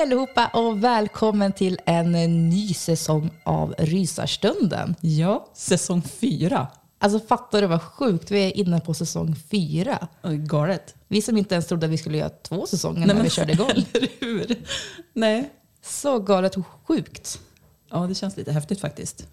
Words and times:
Hej 0.00 0.06
allihopa 0.06 0.46
och 0.46 0.84
välkommen 0.84 1.52
till 1.52 1.78
en 1.86 2.12
ny 2.48 2.74
säsong 2.74 3.30
av 3.44 3.74
Rysarstunden. 3.78 4.94
Ja, 5.00 5.48
säsong 5.54 6.02
fyra. 6.02 6.66
Alltså 6.98 7.20
fattar 7.20 7.60
du 7.60 7.66
vad 7.66 7.82
sjukt, 7.82 8.30
vi 8.30 8.44
är 8.44 8.56
inne 8.56 8.80
på 8.80 8.94
säsong 8.94 9.36
fyra. 9.50 10.08
Oj, 10.22 10.36
Galet. 10.36 10.94
Vi 11.08 11.22
som 11.22 11.36
inte 11.36 11.54
ens 11.54 11.66
trodde 11.66 11.86
att 11.86 11.92
vi 11.92 11.98
skulle 11.98 12.18
göra 12.18 12.28
två 12.28 12.66
säsonger 12.66 13.06
när 13.06 13.22
vi 13.22 13.30
körde 13.30 13.52
igång. 13.52 13.70
Eller 13.92 14.08
hur? 14.20 14.64
Nej. 15.12 15.50
Så 15.82 16.18
galet 16.18 16.56
och 16.56 16.66
sjukt. 16.86 17.40
Ja, 17.90 17.98
det 17.98 18.14
känns 18.14 18.36
lite 18.36 18.52
häftigt 18.52 18.80
faktiskt. 18.80 19.26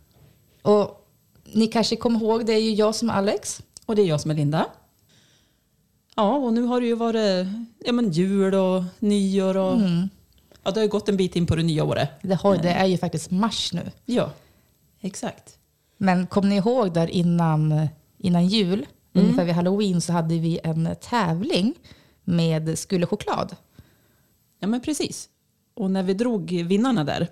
Och 0.61 1.07
ni 1.53 1.67
kanske 1.67 1.95
kommer 1.95 2.19
ihåg, 2.19 2.45
det 2.45 2.53
är 2.53 2.61
ju 2.61 2.73
jag 2.73 2.95
som 2.95 3.09
är 3.09 3.13
Alex. 3.13 3.61
Och 3.85 3.95
det 3.95 4.01
är 4.01 4.05
jag 4.05 4.21
som 4.21 4.31
är 4.31 4.35
Linda. 4.35 4.65
Ja, 6.15 6.35
och 6.35 6.53
nu 6.53 6.61
har 6.61 6.81
det 6.81 6.87
ju 6.87 6.95
varit 6.95 7.47
ja, 7.85 7.91
men 7.91 8.11
jul 8.11 8.55
och 8.55 8.83
nyår 8.99 9.57
och... 9.57 9.79
Ja, 10.67 10.71
det 10.71 10.79
har 10.79 10.83
ju 10.83 10.89
gått 10.89 11.09
en 11.09 11.17
bit 11.17 11.35
in 11.35 11.45
på 11.45 11.55
det 11.55 11.63
nya 11.63 11.83
året. 11.83 12.09
Det, 12.21 12.35
har, 12.35 12.57
det 12.57 12.69
är 12.69 12.85
ju 12.85 12.97
faktiskt 12.97 13.31
mars 13.31 13.73
nu. 13.73 13.91
Ja, 14.05 14.31
exakt. 15.01 15.57
Men 15.97 16.27
kom 16.27 16.49
ni 16.49 16.55
ihåg 16.55 16.93
där 16.93 17.07
innan, 17.07 17.87
innan 18.17 18.47
jul, 18.47 18.85
ungefär 19.13 19.45
vid 19.45 19.55
halloween, 19.55 20.01
så 20.01 20.13
hade 20.13 20.37
vi 20.37 20.59
en 20.63 20.95
tävling 21.01 21.73
med 22.23 22.79
Skulle 22.79 23.05
choklad. 23.05 23.55
Ja, 24.59 24.67
men 24.67 24.81
precis. 24.81 25.29
Och 25.73 25.91
när 25.91 26.03
vi 26.03 26.13
drog 26.13 26.51
vinnarna 26.51 27.03
där, 27.03 27.27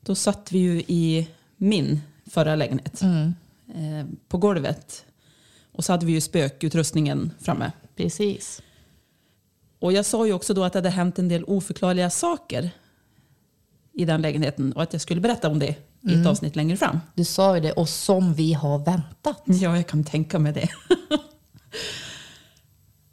då 0.00 0.14
satt 0.14 0.52
vi 0.52 0.58
ju 0.58 0.82
i 0.86 1.28
min 1.56 2.00
förra 2.26 2.56
lägenhet. 2.56 3.02
Eh, 3.02 4.06
på 4.28 4.38
golvet. 4.38 5.04
Och 5.72 5.84
så 5.84 5.92
hade 5.92 6.06
vi 6.06 6.12
ju 6.12 6.20
spökutrustningen 6.20 7.32
framme. 7.40 7.72
Precis. 7.96 8.62
Och 9.78 9.92
jag 9.92 10.04
sa 10.04 10.26
ju 10.26 10.32
också 10.32 10.54
då 10.54 10.64
att 10.64 10.72
det 10.72 10.78
hade 10.78 10.90
hänt 10.90 11.18
en 11.18 11.28
del 11.28 11.44
oförklarliga 11.44 12.10
saker 12.10 12.70
i 13.92 14.04
den 14.04 14.22
lägenheten 14.22 14.72
och 14.72 14.82
att 14.82 14.92
jag 14.92 15.02
skulle 15.02 15.20
berätta 15.20 15.48
om 15.48 15.58
det 15.58 15.74
i 16.00 16.14
ett 16.20 16.26
avsnitt 16.26 16.56
längre 16.56 16.76
fram. 16.76 17.00
Du 17.14 17.24
sa 17.24 17.54
ju 17.54 17.60
det, 17.62 17.72
och 17.72 17.88
som 17.88 18.34
vi 18.34 18.52
har 18.52 18.78
väntat. 18.78 19.42
Ja, 19.44 19.76
jag 19.76 19.86
kan 19.86 20.04
tänka 20.04 20.38
mig 20.38 20.52
det. 20.52 20.68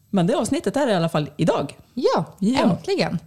Men 0.09 0.28
det 0.28 0.36
avsnittet 0.38 0.76
är 0.78 0.88
i 0.88 0.94
alla 0.94 1.09
fall 1.09 1.30
idag. 1.38 1.78
Ja, 1.94 2.36
Ja. 2.40 2.59
äntligen. 2.64 3.20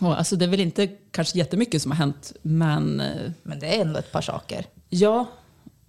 Och 0.00 0.18
alltså, 0.18 0.36
det 0.36 0.44
är 0.44 0.48
väl 0.48 0.60
inte 0.60 0.86
kanske 0.86 1.38
jättemycket 1.38 1.82
som 1.82 1.90
har 1.90 1.96
hänt, 1.98 2.32
men 2.42 3.00
eh, 3.00 3.30
Men 3.42 3.58
det 3.58 3.76
är 3.76 3.80
ändå 3.82 3.98
ett 3.98 4.12
par 4.12 4.20
saker. 4.22 4.66
ja, 4.88 5.26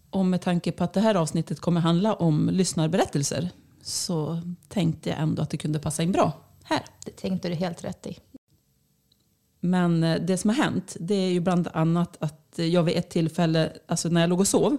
och 0.09 0.25
med 0.25 0.41
tanke 0.41 0.71
på 0.71 0.83
att 0.83 0.93
det 0.93 0.99
här 1.01 1.15
avsnittet 1.15 1.59
kommer 1.59 1.81
handla 1.81 2.13
om 2.13 2.49
lyssnarberättelser 2.53 3.49
så 3.83 4.41
tänkte 4.69 5.09
jag 5.09 5.19
ändå 5.19 5.41
att 5.41 5.49
det 5.49 5.57
kunde 5.57 5.79
passa 5.79 6.03
in 6.03 6.11
bra 6.11 6.31
här. 6.65 6.81
Det 7.05 7.11
tänkte 7.11 7.49
du 7.49 7.55
helt 7.55 7.83
rätt 7.83 8.07
i. 8.07 8.17
Men 9.59 10.03
eh, 10.03 10.21
det 10.21 10.37
som 10.37 10.49
har 10.49 10.57
hänt, 10.57 10.97
det 10.99 11.15
är 11.15 11.31
ju 11.31 11.39
bland 11.39 11.67
annat 11.73 12.17
att 12.19 12.53
jag 12.55 12.83
vid 12.83 12.97
ett 12.97 13.09
tillfälle, 13.09 13.71
alltså 13.87 14.09
när 14.09 14.21
jag 14.21 14.29
låg 14.29 14.39
och 14.39 14.47
sov, 14.47 14.77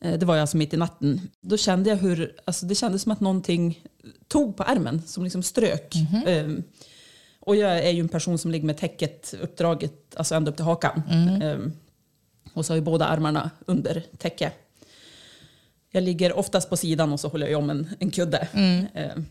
eh, 0.00 0.18
det 0.18 0.26
var 0.26 0.34
ju 0.34 0.40
alltså 0.40 0.56
mitt 0.56 0.74
i 0.74 0.76
natten, 0.76 1.20
då 1.40 1.56
kände 1.56 1.90
jag 1.90 1.96
hur, 1.96 2.36
alltså 2.44 2.66
det 2.66 2.74
kändes 2.74 3.02
som 3.02 3.12
att 3.12 3.20
någonting 3.20 3.84
tog 4.28 4.56
på 4.56 4.62
ärmen, 4.62 5.02
som 5.06 5.24
liksom 5.24 5.42
strök. 5.42 5.94
Ehm, 6.26 6.62
och 7.40 7.56
jag 7.56 7.78
är 7.78 7.90
ju 7.90 8.00
en 8.00 8.08
person 8.08 8.38
som 8.38 8.50
ligger 8.50 8.66
med 8.66 8.76
täcket 8.76 9.34
uppdraget, 9.42 10.16
alltså 10.16 10.34
ända 10.34 10.50
upp 10.50 10.56
till 10.56 10.64
hakan. 10.64 11.02
Ehm, 11.42 11.72
och 12.52 12.66
så 12.66 12.72
har 12.72 12.76
jag 12.76 12.84
båda 12.84 13.06
armarna 13.06 13.50
under 13.66 14.04
täcke. 14.18 14.52
Jag 15.90 16.02
ligger 16.02 16.38
oftast 16.38 16.70
på 16.70 16.76
sidan 16.76 17.12
och 17.12 17.20
så 17.20 17.28
håller 17.28 17.46
jag 17.46 17.58
om 17.58 17.70
en, 17.70 17.88
en 17.98 18.10
kudde. 18.10 18.48
Ehm, 18.94 19.26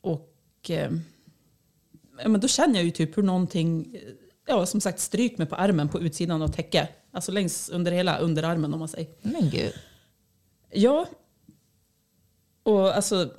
och 0.00 0.35
ja, 0.74 2.28
men 2.28 2.40
då 2.40 2.48
känner 2.48 2.74
jag 2.74 2.84
ju 2.84 2.90
typ 2.90 3.18
hur 3.18 3.22
någonting, 3.22 3.94
eh, 3.94 4.00
ja 4.46 4.66
som 4.66 4.80
sagt 4.80 5.00
stryk 5.00 5.38
mig 5.38 5.46
på 5.46 5.56
armen 5.56 5.88
på 5.88 6.00
utsidan 6.00 6.42
av 6.42 6.48
täcke. 6.48 6.88
Alltså 7.12 7.32
längs 7.32 7.68
under 7.68 7.92
hela 7.92 8.18
underarmen 8.18 8.72
om 8.72 8.78
man 8.78 8.88
säger. 8.88 9.08
Men 9.22 9.50
gud. 9.50 9.72
Ja. 10.72 11.06
Och 12.62 12.96
alltså, 12.96 13.30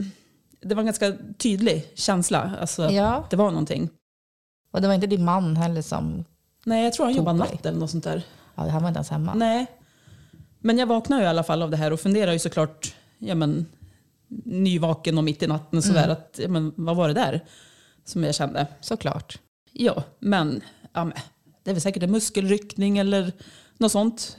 det 0.61 0.75
var 0.75 0.81
en 0.81 0.85
ganska 0.85 1.13
tydlig 1.37 1.91
känsla. 1.95 2.57
Alltså, 2.61 2.89
Ja. 2.89 3.27
det 3.29 3.35
var 3.35 3.51
någonting. 3.51 3.89
Och 4.71 4.81
det 4.81 4.87
var 4.87 4.93
inte 4.95 5.07
din 5.07 5.25
man 5.25 5.55
heller 5.55 5.81
som... 5.81 6.25
Nej, 6.63 6.83
jag 6.83 6.93
tror 6.93 7.05
han 7.05 7.25
dig. 7.25 7.33
natt 7.33 7.65
eller 7.65 7.79
något 7.79 7.91
sånt 7.91 8.03
där. 8.03 8.23
Ja, 8.55 8.69
han 8.69 8.81
var 8.81 8.89
inte 8.89 8.97
ens 8.97 9.09
hemma. 9.09 9.33
Nej. 9.33 9.65
Men 10.59 10.77
jag 10.77 10.87
vaknar 10.87 11.17
ju 11.17 11.23
i 11.23 11.27
alla 11.27 11.43
fall 11.43 11.61
av 11.61 11.71
det 11.71 11.77
här 11.77 11.93
och 11.93 11.99
funderar 11.99 12.33
ju 12.33 12.39
såklart, 12.39 12.95
ja 13.17 13.35
men, 13.35 13.65
nyvaken 14.45 15.17
och 15.17 15.23
mitt 15.23 15.43
i 15.43 15.47
natten 15.47 15.81
sådär, 15.81 16.07
att, 16.09 16.39
ja 16.43 16.47
men 16.47 16.73
vad 16.75 16.95
var 16.95 17.07
det 17.07 17.13
där 17.13 17.45
som 18.05 18.23
jag 18.23 18.35
kände? 18.35 18.67
Såklart. 18.81 19.39
Ja, 19.71 20.03
men, 20.19 20.61
ja, 20.93 21.03
men 21.05 21.13
det 21.63 21.69
är 21.71 21.73
väl 21.73 21.81
säkert 21.81 22.03
en 22.03 22.11
muskelryckning 22.11 22.97
eller 22.97 23.31
något 23.77 23.91
sånt. 23.91 24.37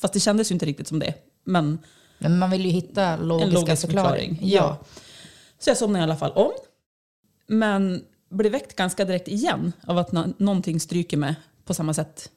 Fast 0.00 0.14
det 0.14 0.20
kändes 0.20 0.50
ju 0.50 0.52
inte 0.52 0.66
riktigt 0.66 0.88
som 0.88 0.98
det. 0.98 1.14
Men 1.44 1.78
Men 2.18 2.38
man 2.38 2.50
vill 2.50 2.64
ju 2.64 2.70
hitta 2.70 3.16
logiska 3.16 3.46
en 3.48 3.54
logisk 3.54 3.80
förklaring. 3.82 4.28
förklaring. 4.30 4.52
Ja. 4.52 4.78
Så 5.58 5.70
jag 5.70 5.76
somnade 5.76 6.00
i 6.02 6.04
alla 6.04 6.16
fall 6.16 6.32
om. 6.32 6.50
Men 7.46 8.04
blev 8.30 8.52
väckt 8.52 8.76
ganska 8.76 9.04
direkt 9.04 9.28
igen 9.28 9.72
av 9.86 9.98
att 9.98 10.12
nå- 10.12 10.32
någonting 10.38 10.80
stryker 10.80 11.16
mig 11.16 11.34
på 11.64 11.74
samma 11.74 11.94
sätt 11.94 12.30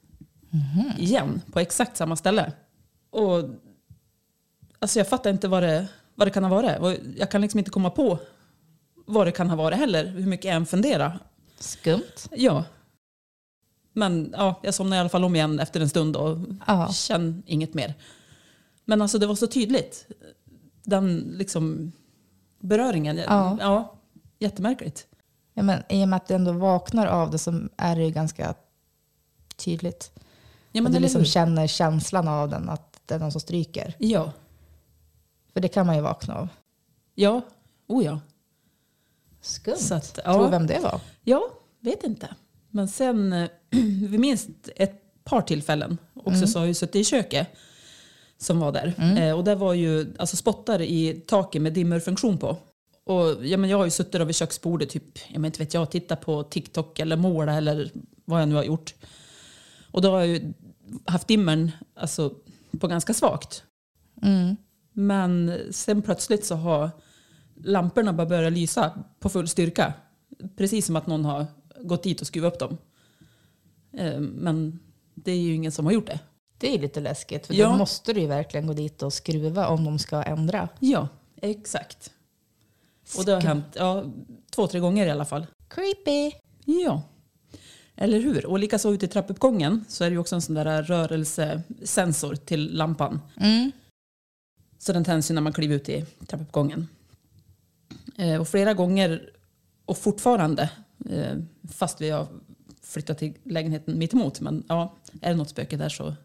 Igen, 0.97 1.41
på 1.51 1.59
exakt 1.59 1.97
samma 1.97 2.15
ställe. 2.15 2.51
Och 3.09 3.43
alltså 4.79 4.99
jag 4.99 5.07
fattar 5.07 5.29
inte 5.29 5.47
vad 5.47 5.63
det, 5.63 5.87
vad 6.15 6.27
det 6.27 6.31
kan 6.31 6.43
ha 6.43 6.49
varit. 6.49 6.99
Jag 7.17 7.31
kan 7.31 7.41
liksom 7.41 7.57
inte 7.57 7.71
komma 7.71 7.89
på 7.89 8.19
vad 9.05 9.27
det 9.27 9.31
kan 9.31 9.49
ha 9.49 9.55
varit 9.55 9.77
heller, 9.77 10.05
hur 10.05 10.25
mycket 10.27 10.45
jag 10.45 10.55
än 10.55 10.65
funderar. 10.65 11.19
Skumt. 11.59 12.27
Ja. 12.31 12.63
Men 13.93 14.33
ja, 14.37 14.59
jag 14.63 14.73
somnade 14.73 14.97
i 14.97 14.99
alla 14.99 15.09
fall 15.09 15.23
om 15.23 15.35
igen 15.35 15.59
efter 15.59 15.79
en 15.79 15.89
stund 15.89 16.15
och 16.15 16.37
Ja. 16.67 16.91
kände 16.93 17.41
inget 17.45 17.73
mer. 17.73 17.93
Men 18.85 19.01
alltså 19.01 19.17
det 19.17 19.27
var 19.27 19.35
så 19.35 19.47
tydligt. 19.47 20.07
Den 20.83 21.17
liksom 21.17 21.91
beröringen. 22.59 23.17
Ja. 23.17 23.57
ja 23.59 23.95
jättemärkligt. 24.39 25.07
Ja, 25.53 25.63
men 25.63 25.83
I 25.89 26.03
och 26.03 26.07
med 26.07 26.17
att 26.17 26.27
du 26.27 26.33
ändå 26.33 26.51
vaknar 26.51 27.07
av 27.07 27.31
det 27.31 27.37
så 27.37 27.61
är 27.77 27.95
det 27.95 28.03
ju 28.03 28.09
ganska 28.11 28.55
tydligt. 29.55 30.11
Ja, 30.71 30.79
och 30.79 30.83
men 30.83 30.93
du 30.93 30.99
liksom 30.99 31.25
känner 31.25 31.67
känslan 31.67 32.27
av 32.27 32.49
den, 32.49 32.69
att 32.69 33.01
det 33.05 33.15
är 33.15 33.19
någon 33.19 33.31
som 33.31 33.41
stryker. 33.41 33.93
Ja. 33.97 34.31
För 35.55 35.61
det 35.61 35.67
kan 35.67 35.87
man 35.87 35.95
ju 35.95 36.01
vakna 36.01 36.35
av. 36.35 36.47
Ja. 37.13 37.41
Oh 37.87 38.05
ja. 38.05 38.19
Skumt. 39.41 39.77
Så 39.77 39.95
att, 39.95 40.13
Tror 40.13 40.43
ja. 40.43 40.49
vem 40.49 40.67
det 40.67 40.79
var? 40.79 40.99
Ja, 41.23 41.49
vet 41.79 42.03
inte. 42.03 42.35
Men 42.69 42.87
sen 42.87 43.33
eh, 43.33 43.49
vid 44.09 44.19
minst 44.19 44.49
ett 44.75 45.23
par 45.23 45.41
tillfällen 45.41 45.97
också 46.13 46.47
så 46.47 46.59
har 46.59 46.65
jag 46.65 46.75
suttit 46.75 46.95
i 46.95 47.03
köket 47.03 47.47
som 48.37 48.59
var 48.59 48.71
där. 48.71 49.17
Eh, 49.17 49.37
och 49.37 49.43
där 49.43 49.55
var 49.55 49.73
ju 49.73 50.13
alltså 50.19 50.37
spottar 50.37 50.81
i 50.81 51.23
taket 51.27 51.61
med 51.61 51.73
dimmerfunktion 51.73 52.37
på. 52.37 52.57
Och 53.03 53.45
ja, 53.45 53.57
men 53.57 53.69
jag 53.69 53.77
har 53.77 53.85
ju 53.85 53.91
suttit 53.91 54.21
vid 54.21 54.35
köksbordet 54.35 54.89
typ, 54.89 55.19
jag 55.27 55.41
men 55.41 55.45
inte 55.45 55.59
vet 55.59 55.73
jag, 55.73 55.91
tittat 55.91 56.21
på 56.21 56.43
TikTok 56.43 56.99
eller 56.99 57.17
måla 57.17 57.53
eller 57.53 57.91
vad 58.25 58.41
jag 58.41 58.49
nu 58.49 58.55
har 58.55 58.63
gjort. 58.63 58.93
Och 59.91 60.01
då 60.01 60.11
har 60.11 60.19
jag 60.19 60.27
ju 60.27 60.53
haft 61.05 61.27
dimmern 61.27 61.71
alltså, 61.95 62.33
på 62.79 62.87
ganska 62.87 63.13
svagt. 63.13 63.63
Mm. 64.21 64.55
Men 64.97 65.59
sen 65.71 66.01
plötsligt 66.01 66.45
så 66.45 66.55
har 66.55 66.89
lamporna 67.63 68.13
bara 68.13 68.27
börjat 68.27 68.53
lysa 68.53 68.91
på 69.19 69.29
full 69.29 69.47
styrka. 69.47 69.93
Precis 70.57 70.85
som 70.85 70.95
att 70.95 71.07
någon 71.07 71.25
har 71.25 71.45
gått 71.81 72.03
dit 72.03 72.21
och 72.21 72.27
skruvat 72.27 72.53
upp 72.53 72.59
dem. 72.59 72.77
Eh, 73.97 74.19
Men 74.19 74.79
det 75.15 75.31
är 75.31 75.37
ju 75.39 75.53
ingen 75.53 75.71
som 75.71 75.85
har 75.85 75.93
gjort 75.93 76.07
det. 76.07 76.19
Det 76.57 76.75
är 76.75 76.79
lite 76.79 76.99
läskigt. 76.99 77.47
För 77.47 77.53
Ja. 77.53 77.69
då 77.69 77.77
måste 77.77 78.13
du 78.13 78.21
ju 78.21 78.27
verkligen 78.27 78.67
gå 78.67 78.73
dit 78.73 79.03
och 79.03 79.13
skruva 79.13 79.67
om 79.67 79.85
de 79.85 79.99
ska 79.99 80.23
ändra. 80.23 80.69
Ja, 80.79 81.07
exakt. 81.41 82.11
Och 83.17 83.25
det 83.25 83.31
har 83.33 83.41
hänt 83.41 83.65
ja, 83.73 84.03
två, 84.55 84.67
tre 84.67 84.79
gånger 84.79 85.07
i 85.07 85.11
alla 85.11 85.25
fall. 85.25 85.45
Creepy. 85.67 86.31
Ja, 86.65 87.01
eller 87.95 88.19
hur? 88.19 88.45
Och 88.45 88.59
likaså 88.59 88.93
ute 88.93 89.05
i 89.05 89.09
trappuppgången 89.09 89.85
så 89.87 90.03
är 90.03 90.09
det 90.09 90.13
ju 90.13 90.19
också 90.19 90.35
en 90.35 90.41
sån 90.41 90.55
där 90.55 90.83
rörelsesensor 90.83 92.35
till 92.35 92.77
lampan. 92.77 93.21
Mm. 93.37 93.71
Så 94.85 94.93
den 94.93 95.03
tänds 95.03 95.31
ju 95.31 95.35
när 95.35 95.41
man 95.41 95.53
kliver 95.53 95.75
ut 95.75 95.89
i 95.89 96.05
trappuppgången. 96.27 96.87
Eh, 98.17 98.41
och 98.41 98.47
flera 98.47 98.73
gånger, 98.73 99.29
och 99.85 99.97
fortfarande, 99.97 100.69
eh, 101.09 101.37
fast 101.73 102.01
vi 102.01 102.09
har 102.09 102.27
flyttat 102.83 103.17
till 103.17 103.33
lägenheten 103.43 103.99
mitt 103.99 104.13
emot, 104.13 104.39
men 104.39 104.63
ja, 104.67 104.93
är 105.21 105.29
det 105.29 105.35
något 105.35 105.49
spöke 105.49 105.77
där 105.77 105.89
så 105.89 106.15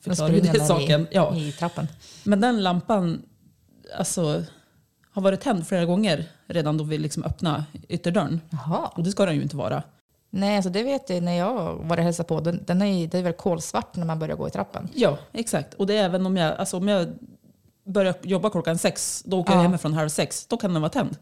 förklarar 0.00 0.34
ju 0.34 0.40
det 0.40 0.60
saken. 0.60 1.00
i, 1.00 1.06
Ja. 1.10 1.36
i 1.36 1.52
trappen. 1.52 1.86
Men 2.24 2.40
den 2.40 2.62
lampan 2.62 3.22
alltså, 3.98 4.44
har 5.10 5.22
varit 5.22 5.40
tänd 5.40 5.66
flera 5.68 5.84
gånger 5.84 6.30
redan 6.46 6.78
då 6.78 6.84
vi 6.84 6.98
liksom 6.98 7.24
öppnade 7.24 7.64
ytterdörren. 7.88 8.40
Jaha. 8.50 8.86
Och 8.86 9.02
det 9.02 9.10
ska 9.10 9.26
den 9.26 9.36
ju 9.36 9.42
inte 9.42 9.56
vara. 9.56 9.82
Nej, 10.30 10.56
alltså 10.56 10.70
det 10.70 10.82
vet 10.82 11.10
jag 11.10 11.22
när 11.22 11.32
jag 11.32 11.74
var 11.74 11.96
och 11.96 12.02
hälsade 12.02 12.28
på. 12.28 12.40
Den, 12.40 12.64
den 12.66 12.82
är, 12.82 13.08
det 13.08 13.18
är 13.18 13.22
väl 13.22 13.32
kolsvart 13.32 13.96
när 13.96 14.06
man 14.06 14.18
börjar 14.18 14.36
gå 14.36 14.48
i 14.48 14.50
trappen. 14.50 14.88
Ja, 14.94 15.18
exakt. 15.32 15.74
Och 15.74 15.86
det 15.86 15.96
är 15.96 16.04
även 16.04 16.26
om 16.26 16.36
jag, 16.36 16.56
alltså 16.56 16.76
om 16.76 16.88
jag 16.88 17.08
börjar 17.88 18.14
jobba 18.22 18.50
klockan 18.50 18.78
sex, 18.78 19.22
då 19.26 19.40
åker 19.40 19.52
jag 19.52 19.58
Ja. 19.58 19.62
hemifrån 19.62 19.92
halv 19.94 20.08
sex, 20.08 20.46
då 20.46 20.56
kan 20.56 20.72
den 20.72 20.82
vara 20.82 20.90
tänd. 20.92 21.16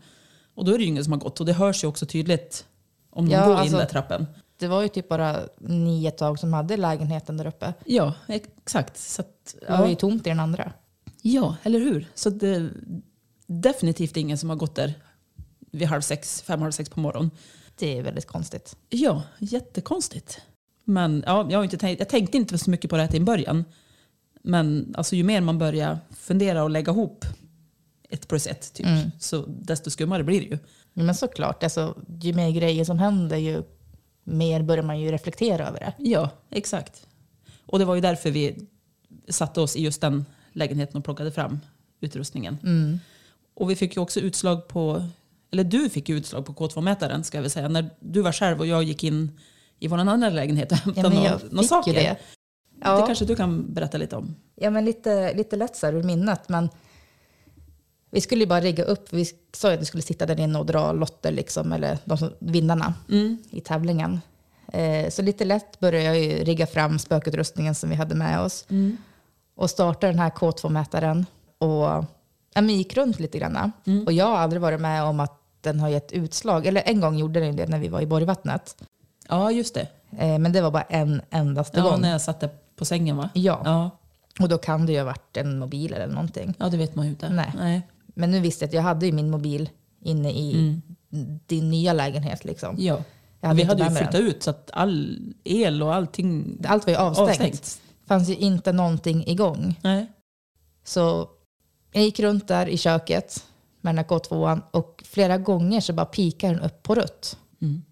Och 0.54 0.64
då 0.64 0.72
är 0.72 0.78
det 0.78 0.84
ju 0.84 0.88
ingen 0.90 1.04
som 1.04 1.12
har 1.12 1.20
gått. 1.20 1.40
Och 1.40 1.46
det 1.46 1.52
hörs 1.52 1.84
ju 1.84 1.88
också 1.88 2.06
tydligt 2.06 2.66
om 3.10 3.28
de 3.28 3.34
Ja, 3.34 3.46
går 3.46 3.54
alltså- 3.54 3.74
in 3.74 3.78
där 3.78 3.86
trappen. 3.86 4.26
Det 4.58 4.68
var 4.68 4.82
ju 4.82 4.88
typ 4.88 5.08
bara 5.08 5.40
ni 5.58 6.06
ett 6.06 6.18
tag 6.18 6.38
som 6.38 6.52
hade 6.52 6.76
lägenheten 6.76 7.36
där 7.36 7.46
uppe. 7.46 7.74
Ja, 7.84 8.14
exakt. 8.28 8.96
Så 8.98 9.22
att, 9.22 9.54
Det 9.60 9.72
var 9.72 9.84
ju 9.86 9.92
ja. 9.92 9.96
tomt 9.98 10.26
i 10.26 10.30
den 10.30 10.40
andra. 10.40 10.72
ja, 11.22 11.56
eller 11.62 11.78
hur? 11.78 12.08
Så 12.14 12.30
det 12.30 12.48
är 12.48 12.70
definitivt 13.46 14.16
ingen 14.16 14.38
som 14.38 14.50
har 14.50 14.56
gått 14.56 14.74
där 14.74 14.94
vid 15.72 15.88
halv 15.88 16.00
sex, 16.00 16.42
fem, 16.42 16.62
halv 16.62 16.72
sex 16.72 16.90
på 16.90 17.00
morgonen. 17.00 17.30
Det 17.78 17.98
är 17.98 18.02
väldigt 18.02 18.26
konstigt. 18.26 18.76
Ja, 18.88 19.22
jättekonstigt. 19.38 20.40
Men 20.84 21.22
ja, 21.26 21.46
jag, 21.50 21.58
har 21.58 21.64
inte 21.64 21.78
tänkt, 21.78 21.98
jag 21.98 22.08
tänkte 22.08 22.36
inte 22.36 22.58
så 22.58 22.70
mycket 22.70 22.90
på 22.90 22.96
det 22.96 23.02
här 23.02 23.08
till 23.10 23.18
en 23.20 23.24
början. 23.24 23.64
Men 24.46 24.94
alltså, 24.96 25.16
ju 25.16 25.22
mer 25.24 25.40
man 25.40 25.58
börjar 25.58 25.98
fundera 26.10 26.62
och 26.64 26.70
lägga 26.70 26.92
ihop 26.92 27.24
ett 28.10 28.28
plus 28.28 28.46
ett, 28.46 28.72
typ, 28.72 28.86
så 29.18 29.44
desto 29.46 29.90
skummare 29.90 30.24
blir 30.24 30.40
det 30.40 30.46
ju. 30.46 30.58
Ja, 30.92 31.02
Men 31.02 31.14
såklart, 31.14 31.62
alltså, 31.62 31.96
ju 32.20 32.34
mer 32.34 32.50
grejer 32.50 32.84
som 32.84 32.98
händer 32.98 33.36
ju 33.36 33.62
mer 34.24 34.62
börjar 34.62 34.82
man 34.84 35.00
ju 35.00 35.10
reflektera 35.10 35.68
över 35.68 35.80
det. 35.80 35.92
Ja, 35.98 36.30
exakt. 36.50 37.06
Och 37.66 37.78
det 37.78 37.84
var 37.84 37.94
ju 37.94 38.00
därför 38.00 38.30
vi 38.30 38.66
satte 39.28 39.60
oss 39.60 39.76
i 39.76 39.82
just 39.82 40.00
den 40.00 40.24
lägenheten 40.52 40.96
och 40.98 41.04
plockade 41.04 41.30
fram 41.32 41.60
utrustningen. 42.00 42.58
Och 43.54 43.70
vi 43.70 43.76
fick 43.76 43.96
ju 43.96 44.02
också 44.02 44.20
utslag 44.20 44.68
på, 44.68 45.04
eller 45.52 45.64
du 45.64 45.90
fick 45.90 46.08
ju 46.08 46.16
utslag 46.16 46.46
på 46.46 46.52
K2-mätaren 46.52 47.22
ska 47.22 47.38
jag 47.38 47.42
väl 47.42 47.50
säga, 47.50 47.68
när 47.68 47.90
du 48.00 48.22
var 48.22 48.32
själv 48.32 48.60
och 48.60 48.66
jag 48.66 48.82
gick 48.82 49.04
in 49.04 49.30
i 49.78 49.88
vår 49.88 49.98
andra 49.98 50.30
lägenhet 50.30 50.72
och 50.72 50.78
hämtade 50.78 51.14
Ja, 51.14 51.38
några, 51.50 51.68
saker. 51.68 52.00
ju 52.00 52.14
det. 52.78 52.84
Det 52.84 52.90
Ja, 53.00 53.06
kanske 53.06 53.24
du 53.24 53.36
kan 53.36 53.74
berätta 53.74 53.98
lite 53.98 54.16
om. 54.16 54.34
ja 54.54 54.70
men 54.70 54.84
lite, 54.84 55.34
lite 55.34 55.56
lätt 55.56 55.76
så 55.76 55.86
här 55.86 55.92
ur 55.94 56.02
minnet. 56.02 56.48
Men 56.48 56.68
vi 58.10 58.20
skulle 58.20 58.40
ju 58.40 58.46
bara 58.48 58.60
rigga 58.60 58.84
upp. 58.84 59.12
Vi 59.12 59.24
sa 59.56 59.68
ju 59.68 59.74
att 59.74 59.80
vi 59.80 59.84
skulle 59.84 60.02
sitta 60.02 60.26
där 60.26 60.40
inne 60.40 60.58
och 60.58 60.66
dra 60.66 60.92
lotter, 60.92 61.32
liksom, 61.32 61.72
eller 61.72 61.98
de 62.04 62.18
som, 62.18 62.30
vinnarna 62.38 62.94
i 63.50 63.60
tävlingen. 63.60 64.20
Eh, 64.72 65.10
så 65.10 65.22
lite 65.22 65.44
lätt 65.44 65.80
började 65.80 66.04
jag 66.04 66.18
ju 66.18 66.44
rigga 66.44 66.66
fram 66.66 66.98
spökutrustningen 66.98 67.74
som 67.74 67.90
vi 67.90 67.96
hade 67.96 68.14
med 68.14 68.40
oss. 68.40 68.66
Och 69.56 69.70
starta 69.70 70.06
den 70.06 70.18
här 70.18 70.30
K2-mätaren. 70.30 71.26
Och 71.58 71.68
ja, 71.68 72.04
men 72.54 72.68
gick 72.68 72.96
runt 72.96 73.20
lite 73.20 73.38
grann. 73.38 73.72
Och 74.06 74.12
jag 74.12 74.26
har 74.26 74.36
aldrig 74.36 74.62
varit 74.62 74.80
med 74.80 75.02
om 75.04 75.20
att 75.20 75.40
den 75.60 75.80
har 75.80 75.88
gett 75.88 76.12
utslag. 76.12 76.66
Eller 76.66 76.82
en 76.86 77.00
gång 77.00 77.16
gjorde 77.18 77.40
den 77.40 77.56
det 77.56 77.66
när 77.66 77.78
vi 77.78 77.88
var 77.88 78.00
i 78.00 78.06
Borgvattnet. 78.06 78.76
Ja, 79.28 79.50
just 79.50 79.74
det. 79.74 79.88
Eh, 80.18 80.38
men 80.38 80.52
det 80.52 80.60
var 80.60 80.70
bara 80.70 80.82
en 80.82 81.20
endaste 81.30 81.78
Ja, 81.78 81.84
gång. 81.90 82.00
när 82.00 82.10
jag 82.10 82.20
satt 82.20 82.40
där 82.40 82.50
på 82.76 82.84
sängen 82.84 83.16
va? 83.16 83.30
Ja. 83.34 83.62
ja. 83.64 83.90
Och 84.40 84.48
då 84.48 84.58
kan 84.58 84.86
det 84.86 84.92
ju 84.92 84.98
ha 84.98 85.04
varit 85.04 85.36
en 85.36 85.58
mobil 85.58 85.92
eller 85.92 86.06
någonting. 86.06 86.54
Ja, 86.58 86.68
det 86.68 86.76
vet 86.76 86.94
man 86.94 87.04
ju 87.04 87.10
inte. 87.10 87.28
Nej. 87.28 87.52
Nej. 87.56 87.82
Men 88.06 88.30
nu 88.30 88.40
visste 88.40 88.64
jag 88.64 88.68
att 88.68 88.74
jag 88.74 88.82
hade 88.82 89.06
ju 89.06 89.12
min 89.12 89.30
mobil 89.30 89.70
inne 90.00 90.30
i 90.30 90.80
din 91.46 91.70
nya 91.70 91.92
lägenhet. 91.92 92.44
Liksom. 92.44 92.76
Ja. 92.78 93.02
Hade 93.42 93.54
vi 93.54 93.62
hade 93.62 93.84
ju 93.84 93.90
flyttat 93.90 94.14
ut 94.14 94.42
så 94.42 94.50
att 94.50 94.70
all 94.72 95.18
el 95.44 95.82
och 95.82 95.94
allting 95.94 96.58
Allt 96.66 96.86
var 96.86 96.92
ju 96.92 96.98
avstängt. 96.98 97.30
avstängt. 97.30 97.80
Fanns 98.06 98.28
ju 98.28 98.36
inte 98.36 98.72
någonting 98.72 99.26
igång. 99.26 99.80
Nej. 99.82 100.06
Så 100.84 101.28
jag 101.92 102.02
gick 102.02 102.20
runt 102.20 102.48
där 102.48 102.66
i 102.66 102.76
köket 102.76 103.44
med 103.80 103.94
den 103.94 104.04
här 104.04 104.04
K2 104.04 104.60
och 104.70 105.02
flera 105.06 105.38
gånger 105.38 105.80
så 105.80 105.92
bara 105.92 106.06
pikade 106.06 106.54
den 106.54 106.62
upp 106.62 106.82
på 106.82 106.94
rött. 106.94 107.38
Mm. 107.60 107.82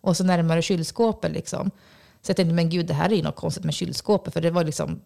Och 0.00 0.16
så 0.16 0.24
närmare 0.24 0.62
kylskåpet 0.62 1.32
liksom. 1.32 1.70
Så 2.26 2.30
jag 2.30 2.36
tänkte, 2.36 2.54
men 2.54 2.68
gud 2.68 2.86
det 2.86 2.94
här 2.94 3.12
är 3.12 3.16
ju 3.16 3.22
något 3.22 3.36
konstigt 3.36 3.64
med 3.64 3.74
kylskåpet. 3.74 4.32
För 4.34 4.40
det 4.40 4.50
var 4.50 4.64
liksom, 4.64 5.00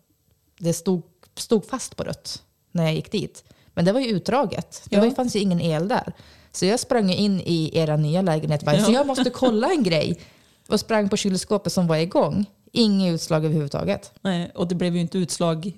det 0.59 0.73
stod, 0.73 1.03
stod 1.37 1.67
fast 1.67 1.97
på 1.97 2.03
rött 2.05 2.43
när 2.73 2.85
jag 2.85 2.95
gick 2.95 3.13
dit. 3.13 3.45
Men 3.75 3.85
det 3.85 3.93
var 3.93 4.01
ju 4.01 4.07
utdraget. 4.07 4.83
Det 4.91 4.97
var, 5.01 5.11
fanns 5.11 5.37
ju 5.37 5.41
ingen 5.41 5.61
el 5.61 5.89
där. 5.89 6.13
Så 6.53 6.67
jag 6.67 6.81
sprang 6.81 7.11
in 7.11 7.41
i 7.41 7.71
era 7.75 7.97
nya 7.97 8.23
lägenhet. 8.23 8.63
Bara, 8.65 8.77
Ja. 8.77 8.85
Så 8.85 8.93
jag 8.93 9.07
måste 9.07 9.31
kolla 9.31 9.71
en 9.71 9.83
grej. 9.83 10.19
Och 10.69 10.81
sprang 10.81 11.09
på 11.09 11.17
kylskåpet 11.17 11.73
som 11.73 11.87
var 11.87 11.97
igång. 11.97 12.47
Inget 12.73 13.15
utslag 13.15 13.45
överhuvudtaget. 13.45 14.13
Nej. 14.21 14.51
Och 14.55 14.69
det 14.69 14.75
blev 14.75 14.95
ju 14.95 15.01
inte 15.01 15.19
utslag 15.19 15.67
eh, 15.67 15.73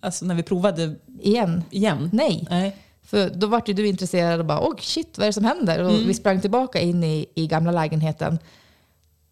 alltså 0.00 0.24
när 0.24 0.34
vi 0.34 0.42
provade 0.42 0.94
Igen. 1.20 1.62
igen. 1.70 2.10
Nej. 2.12 2.46
Nej. 2.50 2.76
För 3.02 3.30
då 3.34 3.46
vart 3.46 3.68
ju 3.68 3.72
du 3.74 3.86
intresserad 3.88 4.40
och 4.40 4.46
bara, 4.46 4.60
åh 4.60 4.74
shit, 4.80 5.18
vad 5.18 5.24
är 5.24 5.28
det 5.28 5.32
som 5.32 5.44
händer? 5.44 5.82
Och 5.82 5.90
Mm. 5.90 6.06
vi 6.06 6.14
sprang 6.14 6.40
tillbaka 6.40 6.80
in 6.80 7.04
i, 7.04 7.26
i 7.34 7.46
gamla 7.46 7.72
lägenheten. 7.72 8.38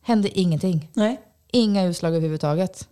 Hände 0.02 0.38
ingenting. 0.38 0.90
Nej. 0.94 1.20
Inga 1.52 1.84
utslag 1.84 2.10
överhuvudtaget. 2.14 2.88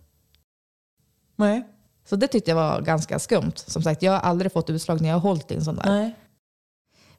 Nej. 1.35 1.67
Så 2.05 2.15
det 2.15 2.27
tyckte 2.27 2.51
jag 2.51 2.55
var 2.55 2.81
ganska 2.81 3.19
skumt. 3.19 3.51
Som 3.55 3.83
sagt, 3.83 4.01
jag 4.01 4.11
har 4.11 4.19
aldrig 4.19 4.51
fått 4.51 4.69
utslag 4.69 5.01
när 5.01 5.09
jag 5.09 5.15
har 5.15 5.21
hållit 5.21 5.51
i 5.51 5.55
en 5.55 5.65
sån 5.65 5.75
där. 5.75 5.85
Nej. 5.85 6.15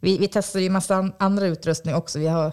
Vi, 0.00 0.18
vi 0.18 0.28
testade 0.28 0.64
ju 0.64 0.70
massa 0.70 0.96
an- 0.96 1.12
andra 1.18 1.46
utrustning 1.46 1.94
också. 1.94 2.18
Vi 2.18 2.26
har, 2.26 2.52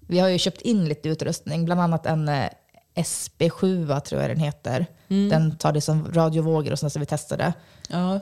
vi 0.00 0.18
har 0.18 0.28
ju 0.28 0.38
köpt 0.38 0.60
in 0.60 0.84
lite 0.84 1.08
utrustning, 1.08 1.64
bland 1.64 1.80
annat 1.80 2.06
en 2.06 2.28
eh, 2.28 2.48
SB7 2.94 4.00
tror 4.00 4.20
jag 4.20 4.30
den 4.30 4.38
heter. 4.40 4.86
Mm. 5.08 5.28
Den 5.28 5.56
tar 5.56 5.72
det 5.72 5.80
som 5.80 6.12
radiovågor 6.12 6.72
och 6.72 6.78
sånt 6.78 6.92
som 6.92 7.00
vi 7.00 7.06
testade. 7.06 7.52
Ja. 7.88 8.20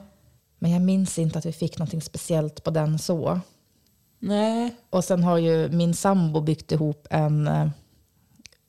Men 0.59 0.71
jag 0.71 0.83
minns 0.83 1.19
inte 1.19 1.39
att 1.39 1.47
vi 1.47 1.53
fick 1.53 1.79
någonting 1.79 2.03
speciellt 2.03 2.65
på 2.65 2.71
den 2.71 2.99
så. 2.99 3.41
Nej. 4.19 4.77
Och 4.91 5.05
sen 5.05 5.25
har 5.25 5.39
ju 5.39 5.69
min 5.69 5.95
sambo 5.95 6.41
byggt 6.41 6.73
ihop 6.73 7.07
en... 7.11 7.51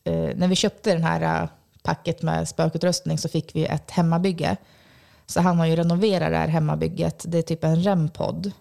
Eh, 0.07 0.35
när 0.35 0.47
vi 0.47 0.55
köpte 0.55 0.93
den 0.93 1.03
här 1.03 1.43
eh, 1.43 1.49
packet 1.83 2.21
med 2.21 2.47
spökutrustning 2.47 3.17
så 3.17 3.29
fick 3.29 3.55
vi 3.55 3.65
ett 3.65 3.91
hemmabygge. 3.91 4.57
Så 5.25 5.41
han 5.41 5.57
har 5.59 5.65
ju 5.65 5.75
renoverat 5.75 6.31
det 6.31 6.37
här 6.37 6.47
hemmabygget. 6.47 7.23
Det 7.27 7.37
är 7.37 7.41
typ 7.41 7.63
en 7.63 7.83
REM-podd 7.83 8.51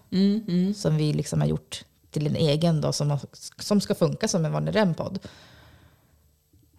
som 0.75 0.97
vi 0.97 1.13
liksom 1.13 1.41
har 1.41 1.47
gjort 1.47 1.83
till 2.11 2.27
en 2.27 2.35
egen 2.35 2.81
då, 2.81 2.91
som, 2.93 3.17
som 3.59 3.81
ska 3.81 3.95
funka 3.95 4.27
som 4.27 4.45
en 4.45 4.51
vanlig 4.51 4.75
REM-podd. 4.75 5.19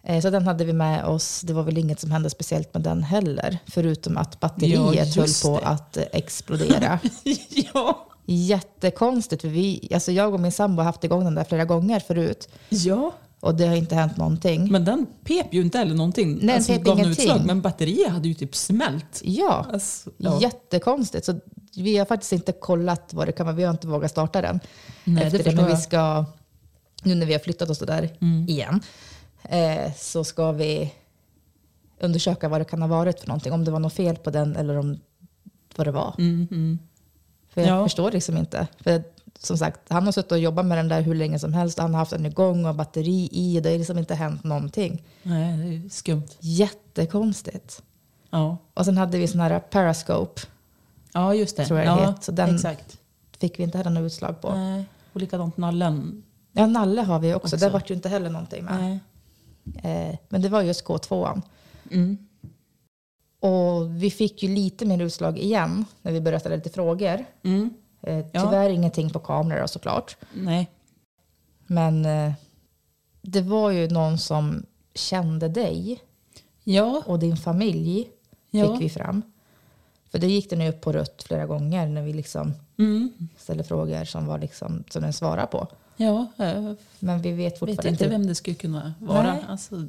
Eh, 0.03 0.21
Så 0.21 0.29
den 0.29 0.47
hade 0.47 0.65
vi 0.65 0.73
med 0.73 1.05
oss. 1.05 1.41
Det 1.41 1.53
var 1.53 1.63
väl 1.63 1.77
inget 1.77 1.99
som 1.99 2.11
hände 2.11 2.29
speciellt 2.29 2.73
med 2.73 2.83
den 2.83 3.03
heller. 3.03 3.57
Förutom 3.67 4.17
att 4.17 4.39
batteriet 4.39 5.15
Ja, 5.15 5.21
höll 5.21 5.29
på 5.43 5.59
det. 5.59 5.67
att 5.67 5.97
explodera. 6.11 6.99
ja. 7.73 8.05
Jättekonstigt. 8.25 9.41
För 9.41 9.49
vi, 9.49 9.89
alltså 9.93 10.11
jag 10.11 10.33
och 10.33 10.39
min 10.39 10.51
sambo 10.51 10.79
har 10.79 10.85
haft 10.85 11.03
igång 11.03 11.23
den 11.23 11.35
där 11.35 11.43
flera 11.43 11.65
gånger 11.65 11.99
förut. 11.99 12.49
ja. 12.69 13.11
Och 13.41 13.55
det 13.55 13.67
har 13.67 13.75
inte 13.75 13.95
hänt 13.95 14.17
någonting. 14.17 14.71
Men 14.71 14.85
den 14.85 15.05
pep 15.23 15.53
ju 15.53 15.61
inte 15.61 15.77
heller 15.77 15.95
någonting. 15.95 16.39
den 16.39 16.49
alltså, 16.49 16.73
pep 16.73 16.83
gav 16.83 16.99
ingenting. 16.99 17.23
utslag, 17.25 17.45
men 17.45 17.61
batteriet 17.61 18.11
hade 18.11 18.27
ju 18.27 18.33
typ 18.33 18.55
smält. 18.55 19.21
Ja, 19.23 19.65
Alltså, 19.73 20.09
ja. 20.17 20.41
jättekonstigt. 20.41 21.25
Så 21.25 21.39
vi 21.75 21.97
har 21.97 22.05
faktiskt 22.05 22.31
inte 22.33 22.51
kollat 22.51 23.13
vad 23.13 23.27
det 23.27 23.31
kan 23.31 23.45
vara. 23.45 23.55
Vi 23.55 23.63
har 23.63 23.71
inte 23.71 23.87
vågat 23.87 24.11
starta 24.11 24.41
den. 24.41 24.59
Nej, 25.03 25.23
efter 25.23 25.37
det 25.37 25.43
det, 25.49 25.55
men 25.55 25.65
vi 25.65 25.77
ska, 25.77 26.25
nu 27.03 27.15
när 27.15 27.25
vi 27.25 27.33
har 27.33 27.39
flyttat 27.39 27.69
oss 27.69 27.79
där 27.79 28.09
igen, 28.47 28.81
eh, 29.43 29.93
så 29.97 30.23
ska 30.23 30.51
vi 30.51 30.93
undersöka 32.01 32.49
vad 32.49 32.61
det 32.61 32.65
kan 32.65 32.81
ha 32.81 32.89
varit 32.89 33.19
för 33.19 33.27
någonting. 33.27 33.53
Om 33.53 33.65
det 33.65 33.71
var 33.71 33.79
något 33.79 33.93
fel 33.93 34.15
på 34.15 34.29
den 34.29 34.55
eller 34.55 34.77
om 34.77 34.99
vad 35.75 35.87
det 35.87 35.91
var. 35.91 36.13
För 37.53 37.61
jag 37.61 37.69
Ja. 37.79 37.83
förstår 37.83 38.11
liksom 38.11 38.37
inte. 38.37 38.67
För 38.83 39.03
som 39.41 39.57
sagt, 39.57 39.79
han 39.89 40.05
har 40.05 40.11
suttit 40.11 40.31
och 40.31 40.39
jobbat 40.39 40.65
med 40.65 40.77
den 40.77 40.87
där 40.87 41.01
hur 41.01 41.15
länge 41.15 41.39
som 41.39 41.53
helst. 41.53 41.79
Han 41.79 41.93
har 41.93 41.99
haft 41.99 42.11
den 42.11 42.25
igång 42.25 42.65
och 42.65 42.75
batteri 42.75 43.29
i. 43.31 43.59
Det 43.59 43.69
har 43.71 43.77
liksom 43.77 43.97
inte 43.97 44.15
hänt 44.15 44.43
någonting. 44.43 45.03
Nej, 45.23 45.57
det 45.57 45.85
är 45.85 45.89
skumt. 45.89 46.27
Jättekonstigt. 46.39 47.83
Ja. 48.29 48.57
Och 48.73 48.85
sen 48.85 48.97
hade 48.97 49.17
vi 49.17 49.27
sån 49.27 49.41
här 49.41 49.59
Periscope. 49.59 50.41
ja, 51.13 51.33
just 51.33 51.57
det. 51.57 51.65
Tror 51.65 51.79
jag 51.79 51.87
det 51.97 52.01
ja, 52.01 52.09
heter. 52.09 52.23
Så 52.23 52.31
den- 52.31 52.55
Exakt. 52.55 52.97
Fick 53.39 53.59
vi 53.59 53.63
inte 53.63 53.77
heller 53.77 53.91
något 53.91 54.01
utslag 54.07 54.41
på. 54.41 54.55
Nej. 54.55 54.85
Och 55.13 55.21
likadant 55.21 55.57
nallen. 55.57 56.23
Ja, 56.51 56.65
Nalle 56.65 57.01
har 57.01 57.19
vi 57.19 57.33
också. 57.33 57.45
Också. 57.55 57.57
Det 57.57 57.69
vart 57.69 57.89
ju 57.89 57.95
inte 57.95 58.09
heller 58.09 58.29
någonting 58.29 58.63
med. 58.65 58.99
Eh, 59.83 60.15
men 60.29 60.41
det 60.41 60.49
var 60.49 60.61
just 60.61 60.85
K2. 60.85 61.41
Mm. 61.91 62.17
Och 63.39 64.03
vi 64.03 64.11
fick 64.11 64.43
ju 64.43 64.49
lite 64.49 64.85
mer 64.85 65.01
utslag 65.01 65.37
igen 65.37 65.85
när 66.01 66.11
vi 66.11 66.21
började 66.21 66.39
ställa 66.39 66.55
lite 66.55 66.69
frågor. 66.69 67.25
Mm. 67.43 67.69
Eh, 68.01 68.17
Ja. 68.31 68.41
tyvärr 68.41 68.69
ingenting 68.69 69.09
på 69.09 69.19
kameror 69.19 69.67
såklart. 69.67 70.17
Nej. 70.33 70.69
Men 71.67 72.05
eh, 72.05 72.33
det 73.21 73.41
var 73.41 73.71
ju 73.71 73.87
någon 73.87 74.17
som 74.17 74.65
kände 74.93 75.47
dig 75.47 75.99
Ja. 76.63 77.03
och 77.05 77.19
din 77.19 77.37
familj 77.37 78.09
Ja. 78.51 78.71
fick 78.73 78.81
vi 78.85 78.89
fram. 78.89 79.21
För 80.11 80.19
det 80.19 80.27
gick 80.27 80.49
den 80.49 80.61
ju 80.61 80.69
upp 80.69 80.81
på 80.81 80.91
rött 80.91 81.23
flera 81.23 81.45
gånger 81.45 81.87
när 81.87 82.01
vi 82.01 82.13
liksom 82.13 82.53
Mm. 82.77 83.11
ställde 83.37 83.63
frågor 83.63 84.05
som, 84.05 84.25
var 84.27 84.37
liksom, 84.37 84.83
som 84.89 85.01
den 85.01 85.13
svarade 85.13 85.47
på. 85.47 85.67
Ja, 85.97 86.27
jag 86.35 86.75
Men 86.99 87.21
vi 87.21 87.31
vet 87.31 87.39
vet 87.53 87.59
fortfarande 87.59 87.89
inte 87.89 88.03
inte. 88.03 88.07
vem 88.17 88.27
det 88.27 88.35
skulle 88.35 88.55
kunna 88.55 88.93
vara. 88.99 89.33
Nej. 89.33 89.43
Alltså, 89.47 89.87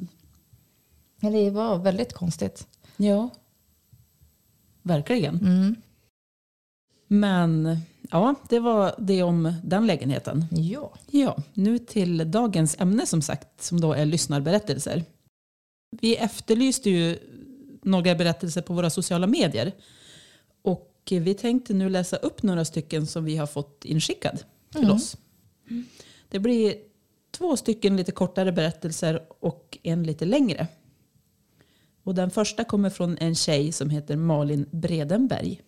det 1.20 1.50
var 1.50 1.76
väldigt 1.78 2.12
konstigt. 2.12 2.66
ja. 2.96 3.28
Verkligen. 4.82 5.36
Mm. 5.40 5.76
Men 7.12 7.78
ja, 8.10 8.34
det 8.48 8.58
var 8.58 8.94
det 8.98 9.22
om 9.22 9.54
den 9.64 9.86
lägenheten. 9.86 10.44
Ja. 10.50 10.92
Ja, 11.06 11.36
nu 11.54 11.78
till 11.78 12.30
dagens 12.30 12.76
ämne 12.80 13.06
som 13.06 13.22
sagt, 13.22 13.62
som 13.62 13.80
då 13.80 13.92
är 13.92 14.04
lyssnarberättelser. 14.04 15.04
Vi 16.00 16.16
efterlyste 16.16 16.90
ju 16.90 17.18
några 17.82 18.14
berättelser 18.14 18.62
på 18.62 18.74
våra 18.74 18.90
sociala 18.90 19.26
medier. 19.26 19.72
Och 20.62 20.92
vi 21.10 21.34
tänkte 21.34 21.74
nu 21.74 21.88
läsa 21.88 22.16
upp 22.16 22.42
några 22.42 22.64
stycken 22.64 23.06
som 23.06 23.24
vi 23.24 23.36
har 23.36 23.46
fått 23.46 23.84
inskickad 23.84 24.44
till 24.72 24.90
oss. 24.90 25.16
Det 26.28 26.38
blir 26.38 26.74
två 27.30 27.56
stycken 27.56 27.96
lite 27.96 28.12
kortare 28.12 28.52
berättelser 28.52 29.22
och 29.40 29.78
en 29.82 30.02
lite 30.02 30.24
längre. 30.24 30.66
Och 32.02 32.14
den 32.14 32.30
första 32.30 32.64
kommer 32.64 32.90
från 32.90 33.18
en 33.18 33.34
tjej 33.34 33.72
som 33.72 33.90
heter 33.90 34.16
Malin 34.16 34.66
Bredenberg. 34.70 35.60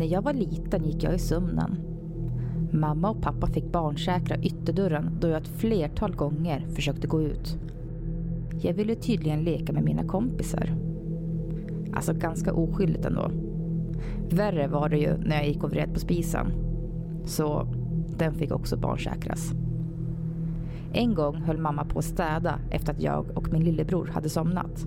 När 0.00 0.06
jag 0.06 0.22
var 0.22 0.32
liten 0.32 0.84
gick 0.84 1.02
jag 1.02 1.14
i 1.14 1.18
sömnen. 1.18 1.76
Mamma 2.72 3.10
och 3.10 3.22
pappa 3.22 3.46
fick 3.46 3.72
barnsäkra 3.72 4.36
ytterdörren 4.36 5.18
då 5.20 5.28
jag 5.28 5.42
ett 5.42 5.48
flertal 5.48 6.16
gånger 6.16 6.66
försökte 6.74 7.06
gå 7.06 7.22
ut. 7.22 7.58
Jag 8.60 8.74
ville 8.74 8.94
tydligen 8.94 9.44
leka 9.44 9.72
med 9.72 9.84
mina 9.84 10.04
kompisar. 10.04 10.74
Alltså 11.92 12.14
ganska 12.14 12.52
oskyldigt 12.52 13.04
ändå. 13.04 13.30
Värre 14.30 14.68
var 14.68 14.88
det 14.88 14.98
ju 14.98 15.16
när 15.16 15.36
jag 15.36 15.48
gick 15.48 15.64
och 15.64 15.70
vred 15.70 15.94
på 15.94 16.00
spisen. 16.00 16.52
Så 17.24 17.68
den 18.18 18.34
fick 18.34 18.52
också 18.52 18.76
barnsäkras. 18.76 19.52
En 20.92 21.14
gång 21.14 21.34
höll 21.34 21.58
mamma 21.58 21.84
på 21.84 21.98
att 21.98 22.04
städa 22.04 22.58
efter 22.70 22.92
att 22.92 23.02
jag 23.02 23.26
och 23.36 23.52
min 23.52 23.64
lillebror 23.64 24.06
hade 24.06 24.28
somnat. 24.28 24.86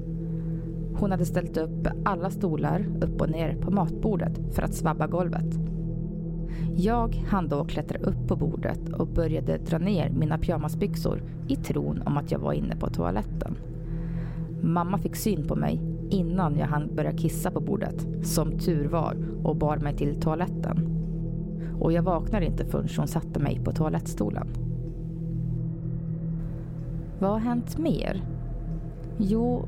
Hon 0.96 1.12
hade 1.12 1.26
ställt 1.26 1.58
upp 1.58 1.88
alla 2.06 2.30
stolar 2.30 2.86
upp 3.02 3.22
och 3.22 3.30
ner 3.30 3.56
på 3.56 3.72
matbordet 3.72 4.56
för 4.56 4.62
att 4.62 4.74
svabba 4.74 5.08
golvet. 5.08 5.60
Jag 6.76 7.16
hann 7.16 7.48
då 7.48 7.66
klättra 7.66 8.00
upp 8.00 8.28
på 8.28 8.36
bordet 8.36 8.90
och 8.90 9.08
började 9.08 9.58
dra 9.58 9.78
ner 9.78 10.10
mina 10.10 10.38
pyjamasbyxor 10.38 11.22
i 11.48 11.56
tron 11.56 12.02
om 12.06 12.18
att 12.18 12.32
jag 12.32 12.40
var 12.40 12.54
inne 12.54 12.76
på 12.76 12.90
toaletten. 12.90 13.56
Mamma 14.62 14.98
fick 14.98 15.16
syn 15.16 15.48
på 15.48 15.56
mig 15.56 15.82
innan 16.10 16.58
jag 16.58 16.68
hann 16.68 16.96
börja 16.96 17.12
kissa 17.12 17.52
på 17.52 17.60
bordet, 17.60 18.08
som 18.24 18.60
tur 18.60 18.88
var, 18.88 19.18
och 19.44 19.56
bar 19.56 19.78
mig 19.78 19.96
till 19.96 20.22
toaletten. 20.22 20.90
Och 21.80 21.92
jag 21.92 22.04
vaknade 22.04 22.46
inte 22.46 22.66
förrän 22.66 22.88
hon 22.98 23.08
satte 23.08 23.40
mig 23.40 23.60
på 23.64 23.72
toalettstolen. 23.72 24.48
Vad 27.20 27.32
har 27.32 27.40
hänt 27.40 27.78
mer? 27.78 28.22
Jo, 29.18 29.66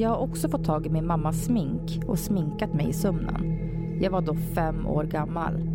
jag 0.00 0.08
har 0.08 0.16
också 0.16 0.48
fått 0.48 0.64
tag 0.64 0.86
i 0.86 0.90
min 0.90 1.06
mammas 1.06 1.44
smink 1.44 2.02
och 2.06 2.18
sminkat 2.18 2.74
mig 2.74 2.88
i 2.88 2.92
sömnen. 2.92 3.58
Jag 4.00 4.10
var 4.10 4.20
då 4.20 4.34
fem 4.34 4.86
år 4.86 5.04
gammal. 5.04 5.70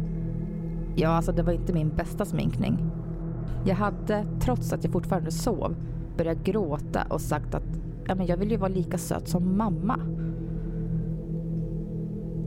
Ja, 0.96 1.10
alltså 1.10 1.32
det 1.32 1.44
var 1.44 1.54
inte 1.54 1.74
min 1.74 1.90
bästa 1.90 2.26
sminkning. 2.26 2.78
Jag 3.66 3.76
hade, 3.76 4.26
trots 4.40 4.74
att 4.74 4.84
jag 4.84 4.94
fortfarande 4.94 5.32
sov, 5.32 5.76
börjat 6.18 6.44
gråta 6.44 7.04
och 7.10 7.22
sagt 7.22 7.56
att 7.56 7.80
ja, 8.08 8.16
men 8.16 8.26
jag 8.26 8.38
vill 8.38 8.52
ju 8.52 8.58
vara 8.58 8.72
lika 8.72 8.98
söt 8.98 9.28
som 9.28 9.58
mamma. 9.58 10.00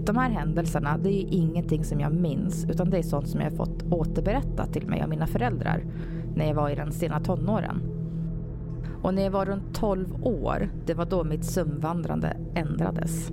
De 0.06 0.16
här 0.16 0.30
händelserna, 0.30 0.98
det 0.98 1.08
är 1.08 1.12
ju 1.12 1.26
ingenting 1.28 1.84
som 1.84 2.00
jag 2.00 2.14
minns 2.14 2.64
utan 2.64 2.90
det 2.90 2.98
är 2.98 3.02
sånt 3.02 3.28
som 3.28 3.40
jag 3.40 3.50
har 3.50 3.56
fått 3.56 3.82
återberättat 3.90 4.72
till 4.72 4.88
mig 4.88 5.02
av 5.02 5.08
mina 5.08 5.26
föräldrar 5.26 5.84
när 6.34 6.46
jag 6.46 6.54
var 6.54 6.70
i 6.70 6.74
den 6.74 6.92
sena 6.92 7.20
tonåren. 7.20 8.01
Och 9.02 9.14
när 9.14 9.22
jag 9.22 9.30
var 9.30 9.46
runt 9.46 9.74
12 9.74 10.26
år, 10.26 10.68
det 10.86 10.94
var 10.94 11.06
då 11.06 11.24
mitt 11.24 11.44
sömnvandrande 11.44 12.36
ändrades. 12.54 13.30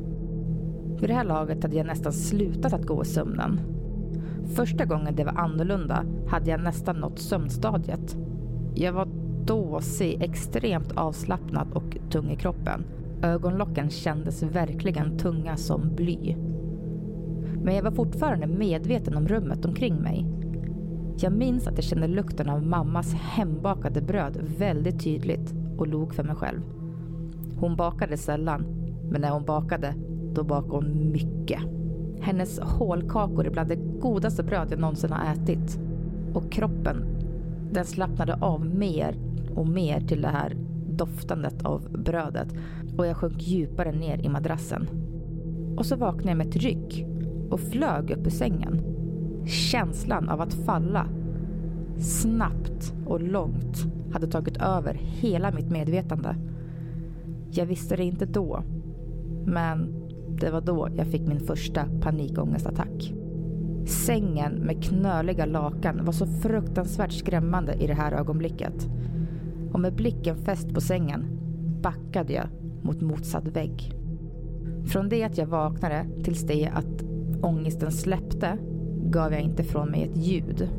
Vid 0.99 1.09
det 1.09 1.13
här 1.13 1.23
laget 1.23 1.63
hade 1.63 1.75
jag 1.75 1.87
nästan 1.87 2.13
slutat 2.13 2.73
att 2.73 2.85
gå 2.85 3.01
i 3.01 3.05
sömnen. 3.05 3.59
Första 4.55 4.85
gången 4.85 5.15
det 5.15 5.23
var 5.23 5.37
annorlunda 5.37 6.05
hade 6.27 6.49
jag 6.49 6.63
nästan 6.63 6.95
nått 6.95 7.19
sömnstadiet. 7.19 8.17
Jag 8.75 8.93
var 8.93 9.07
dåsig, 9.45 10.23
extremt 10.23 10.91
avslappnad 10.91 11.67
och 11.73 11.97
tung 12.11 12.29
i 12.31 12.35
kroppen. 12.35 12.83
Ögonlocken 13.21 13.89
kändes 13.89 14.43
verkligen 14.43 15.17
tunga 15.17 15.57
som 15.57 15.95
bly. 15.95 16.35
Men 17.63 17.75
jag 17.75 17.83
var 17.83 17.91
fortfarande 17.91 18.47
medveten 18.47 19.17
om 19.17 19.27
rummet 19.27 19.65
omkring 19.65 19.95
mig. 19.95 20.25
Jag 21.17 21.33
minns 21.33 21.67
att 21.67 21.75
jag 21.75 21.83
kände 21.83 22.07
lukten 22.07 22.49
av 22.49 22.65
mammas 22.65 23.13
hembakade 23.13 24.01
bröd 24.01 24.37
väldigt 24.57 25.03
tydligt 25.03 25.58
och 25.79 25.87
log 25.87 26.13
för 26.13 26.23
mig 26.23 26.35
själv. 26.35 26.61
Hon 27.59 27.75
bakade 27.75 28.17
sällan, 28.17 28.65
men 29.09 29.21
när 29.21 29.29
hon 29.29 29.45
bakade, 29.45 29.93
då 30.33 30.43
bakade 30.43 30.75
hon 30.75 31.11
mycket. 31.11 31.61
Hennes 32.21 32.59
hålkakor 32.59 33.45
är 33.45 33.51
bland 33.51 33.69
det 33.69 33.99
godaste 33.99 34.43
bröd 34.43 34.67
jag 34.71 34.79
någonsin 34.79 35.11
har 35.11 35.33
ätit. 35.33 35.79
Och 36.33 36.51
kroppen, 36.51 37.05
den 37.71 37.85
slappnade 37.85 38.33
av 38.41 38.65
mer 38.65 39.15
och 39.55 39.67
mer 39.67 40.01
till 40.01 40.21
det 40.21 40.27
här 40.27 40.57
doftandet 40.89 41.65
av 41.65 41.81
brödet. 41.91 42.55
Och 42.97 43.07
jag 43.07 43.17
sjönk 43.17 43.41
djupare 43.41 43.91
ner 43.91 44.25
i 44.25 44.29
madrassen. 44.29 44.89
Och 45.77 45.85
så 45.85 45.95
vaknade 45.95 46.29
jag 46.29 46.37
med 46.37 46.47
ett 46.47 46.55
ryck 46.55 47.05
och 47.49 47.59
flög 47.59 48.11
upp 48.11 48.25
ur 48.25 48.31
sängen. 48.31 48.81
Känslan 49.45 50.29
av 50.29 50.41
att 50.41 50.53
falla 50.53 51.07
snabbt 51.97 52.93
och 53.05 53.21
långt 53.21 53.85
hade 54.13 54.27
tagit 54.27 54.57
över 54.57 54.93
hela 54.93 55.51
mitt 55.51 55.69
medvetande. 55.69 56.35
Jag 57.51 57.65
visste 57.65 57.95
det 57.95 58.03
inte 58.03 58.25
då, 58.25 58.63
men 59.45 59.95
Det 60.41 60.51
var 60.51 60.61
då 60.61 60.87
jag 60.95 61.07
fick 61.07 61.27
min 61.27 61.39
första 61.39 61.85
panikångestattack. 62.01 63.13
Sängen 63.85 64.53
med 64.53 64.83
knöliga 64.83 65.45
lakan 65.45 66.05
var 66.05 66.13
så 66.13 66.25
fruktansvärt 66.25 67.11
skrämmande 67.11 67.73
i 67.73 67.87
det 67.87 67.93
här 67.93 68.11
ögonblicket. 68.11 68.87
Och 69.71 69.79
med 69.79 69.95
blicken 69.95 70.37
fäst 70.37 70.73
på 70.73 70.81
sängen 70.81 71.25
backade 71.81 72.33
jag 72.33 72.47
mot 72.81 73.01
motsatt 73.01 73.47
vägg. 73.47 73.93
Från 74.85 75.09
det 75.09 75.23
att 75.23 75.37
jag 75.37 75.45
vaknade 75.45 76.05
tills 76.23 76.41
det 76.41 76.67
att 76.73 77.03
ångesten 77.41 77.91
släppte 77.91 78.57
gav 79.05 79.33
jag 79.33 79.41
inte 79.41 79.63
från 79.63 79.91
mig 79.91 80.03
ett 80.03 80.17
ljud. 80.17 80.69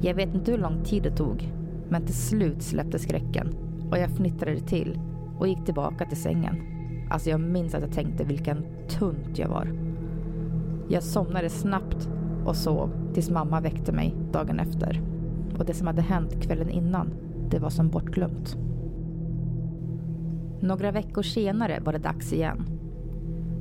Jag 0.00 0.14
vet 0.14 0.34
inte 0.34 0.50
hur 0.50 0.58
lång 0.58 0.84
tid 0.84 1.02
det 1.02 1.16
tog, 1.16 1.52
men 1.88 2.06
till 2.06 2.14
slut 2.14 2.62
släppte 2.62 2.98
skräcken 2.98 3.54
och 3.90 3.98
jag 3.98 4.10
fnittrade 4.10 4.60
till 4.60 5.00
och 5.38 5.48
gick 5.48 5.64
tillbaka 5.64 6.04
till 6.04 6.20
sängen. 6.22 6.56
Alltså 7.10 7.30
jag 7.30 7.40
minns 7.40 7.74
att 7.74 7.82
jag 7.82 7.92
tänkte 7.92 8.24
vilken 8.24 8.64
tunt 8.88 9.38
jag 9.38 9.48
var. 9.48 9.72
Jag 10.88 11.02
somnade 11.02 11.50
snabbt 11.50 12.08
och 12.44 12.56
sov 12.56 12.90
tills 13.14 13.30
mamma 13.30 13.60
väckte 13.60 13.92
mig 13.92 14.14
dagen 14.32 14.60
efter. 14.60 15.02
Och 15.58 15.64
det 15.64 15.74
som 15.74 15.86
hade 15.86 16.02
hänt 16.02 16.42
kvällen 16.42 16.70
innan, 16.70 17.10
det 17.50 17.58
var 17.58 17.70
som 17.70 17.88
bortglömt. 17.88 18.56
Några 20.60 20.90
veckor 20.90 21.22
senare 21.22 21.80
var 21.84 21.92
det 21.92 21.98
dags 21.98 22.32
igen. 22.32 22.64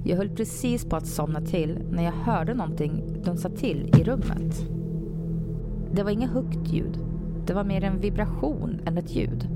Jag 0.03 0.17
höll 0.17 0.29
precis 0.29 0.85
på 0.85 0.95
att 0.95 1.07
somna 1.07 1.41
till 1.41 1.79
när 1.91 2.03
jag 2.03 2.11
hörde 2.11 2.53
någonting 2.53 3.03
dunsa 3.23 3.49
till 3.49 3.91
i 3.99 4.03
rummet. 4.03 4.67
Det 5.91 6.03
var 6.03 6.11
inget 6.11 6.29
högt 6.29 6.67
ljud. 6.67 6.99
Det 7.47 7.53
var 7.53 7.63
mer 7.63 7.83
en 7.83 7.99
vibration 7.99 8.79
än 8.85 8.97
ett 8.97 9.15
ljud. 9.15 9.49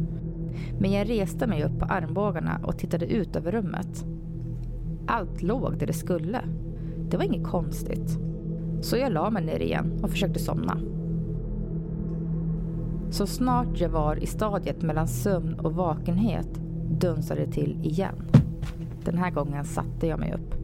Men 0.80 0.92
jag 0.92 1.10
reste 1.10 1.48
mig 1.48 1.64
upp 1.64 1.80
på 1.80 1.86
armbågarna 1.86 2.60
och 2.64 2.78
tittade 2.78 3.06
ut 3.06 3.36
över 3.36 3.52
rummet. 3.52 4.06
Allt 5.08 5.42
låg 5.42 5.78
där 5.78 5.88
det 5.88 5.94
skulle. 5.94 6.42
Det 7.10 7.18
var 7.18 7.24
inget 7.24 7.48
konstigt. 7.48 8.20
Så 8.82 8.98
jag 8.98 9.14
la 9.14 9.30
mig 9.30 9.46
ner 9.46 9.60
igen 9.60 10.00
och 10.04 10.10
försökte 10.10 10.40
somna. 10.40 10.78
Så 13.10 13.28
snart 13.28 13.80
jag 13.80 13.90
var 13.90 14.24
i 14.24 14.26
stadiet 14.26 14.82
mellan 14.82 15.08
sömn 15.08 15.54
och 15.54 15.74
vakenhet 15.74 16.62
dunsade 17.00 17.46
det 17.46 17.52
till 17.52 17.80
igen. 17.84 18.16
Den 19.06 19.18
här 19.18 19.32
gången 19.32 19.66
satte 19.66 20.08
jag 20.08 20.20
mig 20.20 20.34
upp. 20.34 20.56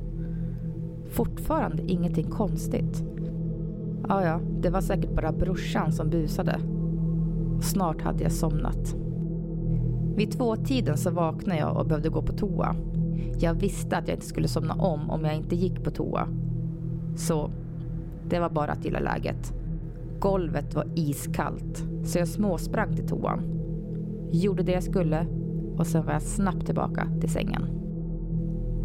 Fortfarande 1.12 1.84
ingenting 1.84 2.30
konstigt. 2.30 3.04
Ja, 4.08 4.26
ja, 4.26 4.40
det 4.62 4.70
var 4.70 4.82
säkert 4.82 5.16
bara 5.16 5.32
brorsan 5.32 5.92
som 5.92 6.10
busade. 6.10 6.60
Snart 7.62 8.02
hade 8.02 8.24
jag 8.24 8.32
somnat. 8.32 8.96
Vid 10.16 10.32
tvåtiden 10.32 10.98
så 10.98 11.12
vaknade 11.12 11.60
jag 11.60 11.78
och 11.78 11.86
behövde 11.86 12.10
gå 12.10 12.22
på 12.22 12.34
toa. 12.34 12.76
Jag 13.40 13.54
visste 13.54 13.98
att 13.98 14.08
jag 14.08 14.16
inte 14.18 14.26
skulle 14.28 14.48
somna 14.48 14.74
om 14.74 15.10
om 15.10 15.26
jag 15.26 15.36
inte 15.36 15.56
gick 15.56 15.84
på 15.84 15.92
toa. 15.92 16.28
Så 17.16 17.52
det 18.30 18.40
var 18.40 18.50
bara 18.50 18.72
att 18.72 18.86
gilla 18.86 19.00
läget. 19.00 19.54
Golvet 20.20 20.76
var 20.76 20.86
iskallt, 20.96 21.84
så 22.04 22.20
jag 22.20 22.28
småsprang 22.28 22.96
till 22.96 23.08
toan. 23.08 23.44
Gjorde 24.32 24.64
det 24.64 24.72
jag 24.72 24.84
skulle 24.84 25.28
och 25.78 25.88
sen 25.88 26.06
var 26.06 26.14
jag 26.14 26.22
snabbt 26.22 26.66
tillbaka 26.66 27.08
till 27.20 27.30
sängen. 27.30 27.66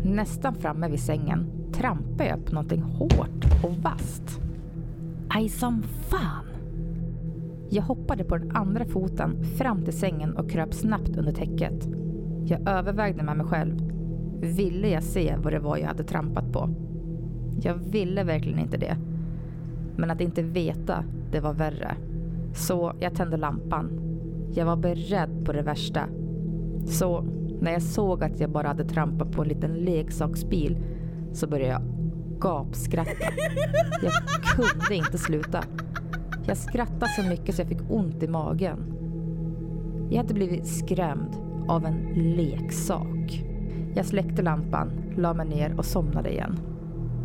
Nästan 0.04 0.54
framme 0.54 0.88
vid 0.88 1.00
sängen 1.00 1.46
trampade 1.72 2.28
jag 2.28 2.44
på 2.46 2.52
någonting 2.52 2.82
hårt 2.82 3.44
och 3.64 3.74
vasst. 3.82 4.40
Aj 5.28 5.48
som 5.48 5.82
fan! 5.82 6.51
Jag 7.74 7.82
hoppade 7.82 8.24
på 8.24 8.38
den 8.38 8.50
andra 8.56 8.84
foten 8.84 9.44
fram 9.44 9.84
till 9.84 9.98
sängen 9.98 10.36
och 10.36 10.50
kröp 10.50 10.74
snabbt 10.74 11.16
under 11.16 11.32
täcket. 11.32 11.88
Jag 12.44 12.68
övervägde 12.68 13.22
med 13.22 13.36
mig 13.36 13.46
själv. 13.46 13.80
Ville 14.40 14.88
jag 14.88 15.02
se 15.02 15.34
vad 15.42 15.52
det 15.52 15.58
var 15.58 15.76
jag 15.76 15.86
hade 15.86 16.04
trampat 16.04 16.52
på? 16.52 16.70
Jag 17.62 17.74
ville 17.74 18.24
verkligen 18.24 18.58
inte 18.58 18.76
det. 18.76 18.96
Men 19.96 20.10
att 20.10 20.20
inte 20.20 20.42
veta, 20.42 21.04
det 21.30 21.40
var 21.40 21.52
värre. 21.52 21.96
Så 22.54 22.92
jag 23.00 23.14
tände 23.14 23.36
lampan. 23.36 23.90
Jag 24.54 24.66
var 24.66 24.76
beredd 24.76 25.44
på 25.44 25.52
det 25.52 25.62
värsta. 25.62 26.06
Så 26.86 27.24
när 27.60 27.72
jag 27.72 27.82
såg 27.82 28.24
att 28.24 28.40
jag 28.40 28.50
bara 28.50 28.68
hade 28.68 28.84
trampat 28.84 29.32
på 29.32 29.42
en 29.42 29.48
liten 29.48 29.70
leksaksbil 29.70 30.78
så 31.32 31.46
började 31.46 31.72
jag 31.72 31.82
gapskratta. 32.40 33.32
Jag 34.02 34.12
kunde 34.56 34.94
inte 34.94 35.18
sluta. 35.18 35.64
Jag 36.46 36.56
skrattade 36.56 37.12
så 37.16 37.22
mycket 37.22 37.54
så 37.54 37.60
jag 37.60 37.68
fick 37.68 37.90
ont 37.90 38.22
i 38.22 38.28
magen. 38.28 38.78
Jag 40.10 40.16
hade 40.16 40.34
blivit 40.34 40.66
skrämd 40.66 41.36
av 41.68 41.86
en 41.86 42.12
leksak. 42.14 43.44
Jag 43.94 44.06
släckte 44.06 44.42
lampan, 44.42 44.90
la 45.16 45.34
mig 45.34 45.48
ner 45.48 45.74
och 45.78 45.84
somnade 45.84 46.32
igen. 46.32 46.58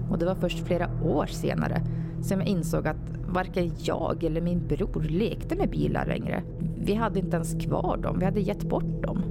Och 0.09 0.17
det 0.17 0.25
var 0.25 0.35
först 0.35 0.59
flera 0.59 0.89
år 1.03 1.25
senare 1.25 1.81
som 2.21 2.39
jag 2.39 2.49
insåg 2.49 2.87
att 2.87 3.11
varken 3.27 3.71
jag 3.83 4.23
eller 4.23 4.41
min 4.41 4.67
bror 4.67 5.03
lekte 5.03 5.55
med 5.55 5.69
bilar 5.69 6.05
längre. 6.05 6.43
Vi 6.77 6.93
hade 6.93 7.19
inte 7.19 7.35
ens 7.35 7.53
kvar 7.53 7.97
dem, 7.97 8.19
vi 8.19 8.25
hade 8.25 8.39
gett 8.41 8.63
bort 8.63 9.03
dem. 9.03 9.23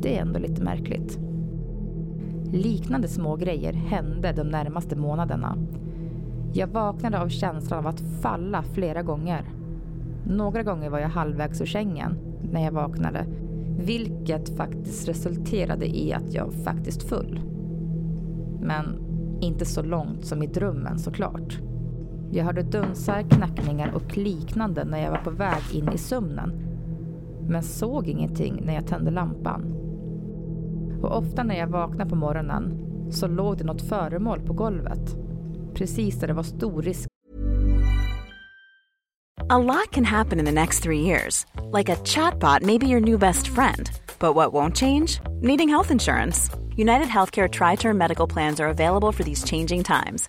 Det 0.00 0.16
är 0.16 0.22
ändå 0.22 0.38
lite 0.38 0.62
märkligt. 0.62 1.18
Liknande 2.52 3.08
små 3.08 3.36
grejer 3.36 3.72
hände 3.72 4.32
de 4.32 4.48
närmaste 4.48 4.96
månaderna. 4.96 5.56
Jag 6.56 6.66
vaknade 6.66 7.20
av 7.20 7.28
känslan 7.28 7.78
av 7.78 7.86
att 7.86 8.00
falla 8.00 8.62
flera 8.62 9.02
gånger. 9.02 9.44
Några 10.26 10.62
gånger 10.62 10.90
var 10.90 10.98
jag 10.98 11.08
halvvägs 11.08 11.60
ur 11.60 11.66
sängen 11.66 12.18
när 12.52 12.64
jag 12.64 12.72
vaknade, 12.72 13.26
vilket 13.78 14.56
faktiskt 14.56 15.08
resulterade 15.08 15.86
i 15.86 16.12
att 16.12 16.34
jag 16.34 16.52
faktiskt 16.52 17.02
föll. 17.02 17.40
Men 18.60 18.98
inte 19.40 19.64
så 19.64 19.82
långt 19.82 20.24
som 20.24 20.42
i 20.42 20.46
drömmen 20.46 20.98
såklart. 20.98 21.58
Jag 22.30 22.44
hörde 22.44 22.62
dunsar, 22.62 23.22
knackningar 23.22 23.92
och 23.94 24.16
liknande 24.16 24.84
när 24.84 25.02
jag 25.02 25.10
var 25.10 25.18
på 25.24 25.30
väg 25.30 25.62
in 25.72 25.88
i 25.94 25.98
sömnen. 25.98 26.52
Men 27.48 27.62
såg 27.62 28.08
ingenting 28.08 28.62
när 28.64 28.74
jag 28.74 28.86
tände 28.86 29.10
lampan. 29.10 29.74
Och 31.02 31.18
ofta 31.18 31.42
när 31.42 31.58
jag 31.58 31.68
vaknade 31.68 32.10
på 32.10 32.16
morgonen 32.16 32.72
så 33.10 33.26
låg 33.26 33.58
det 33.58 33.64
något 33.64 33.82
föremål 33.82 34.40
på 34.40 34.52
golvet. 34.52 35.25
Precis 35.78 36.18
där 36.18 36.26
det 36.26 36.32
var 36.32 36.42
stor 36.42 36.82
risk 36.82 37.08
A 39.48 39.58
lot 39.58 39.92
can 39.92 40.04
happen 40.04 40.38
in 40.40 40.44
the 40.44 40.52
next 40.52 40.82
three 40.82 41.00
years. 41.00 41.46
Like 41.72 41.88
a 41.88 41.96
chatbot 41.96 42.62
may 42.62 42.78
be 42.78 42.86
your 42.88 43.00
new 43.00 43.18
best 43.18 43.46
friend. 43.46 43.90
But 44.18 44.34
what 44.34 44.52
won't 44.52 44.76
change? 44.76 45.20
Needing 45.40 45.68
health 45.68 45.90
insurance. 45.90 46.50
United 46.76 47.08
Healthcare 47.08 47.48
Tri 47.48 47.76
Term 47.76 47.96
Medical 47.96 48.26
Plans 48.26 48.60
are 48.60 48.68
available 48.68 49.12
for 49.12 49.24
these 49.24 49.44
changing 49.44 49.82
times. 49.84 50.28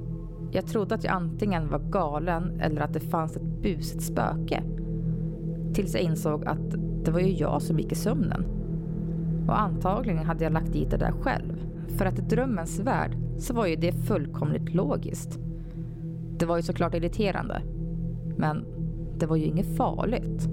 Jag 0.53 0.65
trodde 0.65 0.95
att 0.95 1.03
jag 1.03 1.13
antingen 1.13 1.69
var 1.69 1.79
galen 1.79 2.59
eller 2.61 2.81
att 2.81 2.93
det 2.93 2.99
fanns 2.99 3.35
ett 3.35 3.61
busigt 3.61 4.03
spöke. 4.03 4.63
Tills 5.73 5.93
jag 5.93 6.03
insåg 6.03 6.45
att 6.45 6.75
det 7.05 7.11
var 7.11 7.19
ju 7.19 7.33
jag 7.33 7.61
som 7.61 7.79
gick 7.79 7.91
i 7.91 7.95
sömnen. 7.95 8.45
Och 9.47 9.59
antagligen 9.59 10.25
hade 10.25 10.43
jag 10.43 10.53
lagt 10.53 10.73
dit 10.73 10.91
det 10.91 10.97
där 10.97 11.11
själv. 11.11 11.53
För 11.87 12.05
att 12.05 12.19
i 12.19 12.21
drömmens 12.21 12.79
värld 12.79 13.17
så 13.37 13.53
var 13.53 13.65
ju 13.65 13.75
det 13.75 13.91
fullkomligt 13.91 14.73
logiskt. 14.73 15.39
Det 16.37 16.45
var 16.45 16.57
ju 16.57 16.63
såklart 16.63 16.95
irriterande. 16.95 17.61
Men 18.37 18.65
det 19.17 19.25
var 19.25 19.35
ju 19.35 19.45
inget 19.45 19.77
farligt. 19.77 20.49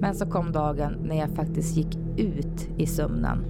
Men 0.00 0.14
så 0.14 0.26
kom 0.26 0.52
dagen 0.52 0.92
när 1.02 1.16
jag 1.16 1.30
faktiskt 1.30 1.76
gick 1.76 1.98
ut 2.16 2.68
i 2.76 2.86
sömnen. 2.86 3.44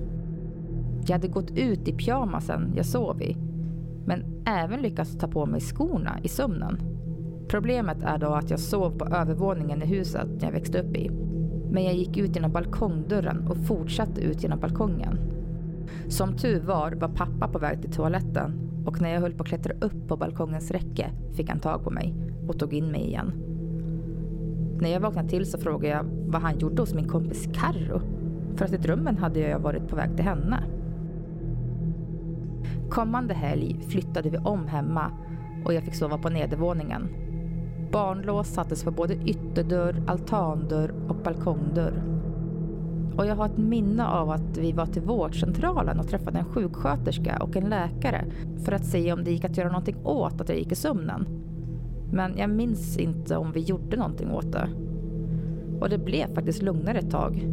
Jag 1.07 1.13
hade 1.13 1.29
gått 1.29 1.51
ut 1.51 1.89
i 1.89 1.93
pyjamasen 1.93 2.73
jag 2.77 2.87
sov 2.87 3.23
i 3.23 3.37
även 4.47 4.83
lyckats 4.83 5.19
ta 5.19 5.29
på 5.29 5.47
mig 5.47 5.61
skorna 5.61 6.19
i 6.23 6.29
sömnen. 6.29 6.79
Problemet 7.49 8.03
är 8.03 8.19
då 8.19 8.27
att 8.27 8.51
jag 8.51 8.61
sov 8.61 8.99
på 8.99 9.05
övervåningen 9.05 9.83
i 9.83 9.87
huset 9.87 10.29
jag 10.41 10.53
växte 10.53 10.83
upp 10.83 10.97
i. 10.97 11.11
Men 11.71 11.85
jag 11.85 11.95
gick 11.95 12.17
ut 12.17 12.35
genom 12.35 12.53
balkongdörren 12.53 13.49
och 13.49 13.57
fortsatte 13.57 14.21
ut 14.21 14.43
genom 14.43 14.61
balkongen. 14.61 15.19
Som 16.09 16.37
tur 16.37 16.61
var 16.61 16.93
var 16.93 17.09
pappa 17.09 17.49
på 17.49 17.59
väg 17.59 17.81
till 17.81 17.93
toaletten 17.93 18.53
och 18.87 19.01
när 19.01 19.15
jag 19.15 19.21
höll 19.21 19.33
på 19.33 19.43
att 19.43 19.49
klättra 19.49 19.73
upp 19.81 20.09
på 20.09 20.17
balkongens 20.17 20.71
räcke 20.71 21.11
fick 21.33 21.49
han 21.49 21.61
tag 21.61 21.85
på 21.85 21.91
mig 21.91 22.15
och 22.49 22.59
tog 22.59 22.73
in 22.73 22.87
mig 22.87 23.01
igen. 23.01 23.33
När 24.81 24.91
jag 24.91 25.01
vaknade 25.01 25.29
till 25.29 25.47
så 25.47 25.59
frågade 25.59 25.95
jag 25.95 26.05
vad 26.27 26.43
han 26.43 26.59
gjorde 26.59 26.83
hos 26.83 26.95
min 26.95 27.09
kompis 27.09 27.49
Carro. 27.53 28.01
För 28.57 28.65
att 28.65 28.73
i 28.73 28.77
drömmen 28.77 29.19
hade 29.19 29.41
jag 29.41 29.59
varit 29.59 29.89
på 29.89 29.97
väg 29.97 30.17
till 30.17 30.25
henne. 30.25 30.65
Kommande 32.91 33.35
helg 33.35 33.81
flyttade 33.89 34.31
vi 34.31 34.39
om 34.39 34.67
hemma 34.67 35.11
och 35.65 35.75
jag 35.75 35.83
fick 35.83 35.95
sova 35.95 36.19
på 36.19 36.29
nedervåningen. 36.29 37.09
Barnlås 37.93 38.49
sattes 38.49 38.85
på 38.85 38.91
både 38.91 39.15
ytterdörr, 39.15 40.03
altandörr 40.07 40.95
och 41.09 41.17
balkongdörr. 41.17 42.03
Och 43.17 43.27
jag 43.27 43.37
har 43.37 43.47
ett 43.47 43.59
minne 43.59 44.07
av 44.07 44.31
att 44.31 44.59
vi 44.59 44.73
var 44.73 44.87
till 44.87 45.03
vårdcentralen 45.03 46.01
och 46.01 46.09
träffade 46.09 46.39
en 46.39 46.45
sjuksköterska 46.45 47.39
och 47.41 47.57
en 47.57 47.69
läkare 47.69 48.25
för 48.65 48.73
att 48.73 48.85
se 48.85 49.13
om 49.13 49.25
det 49.25 49.31
gick 49.31 49.45
att 49.45 49.57
göra 49.57 49.69
någonting 49.69 49.97
åt 50.05 50.41
att 50.41 50.49
jag 50.49 50.59
gick 50.59 50.73
i 50.73 50.75
sömnen. 50.75 51.27
Men 52.13 52.39
jag 52.39 52.51
minns 52.51 52.99
inte 52.99 53.37
om 53.37 53.53
vi 53.53 53.61
gjorde 53.61 53.97
någonting 53.97 54.31
åt 54.31 54.53
det. 54.53 54.69
Och 55.81 55.89
det 55.89 55.99
blev 55.99 56.35
faktiskt 56.35 56.63
lugnare 56.63 56.99
ett 56.99 57.11
tag 57.11 57.49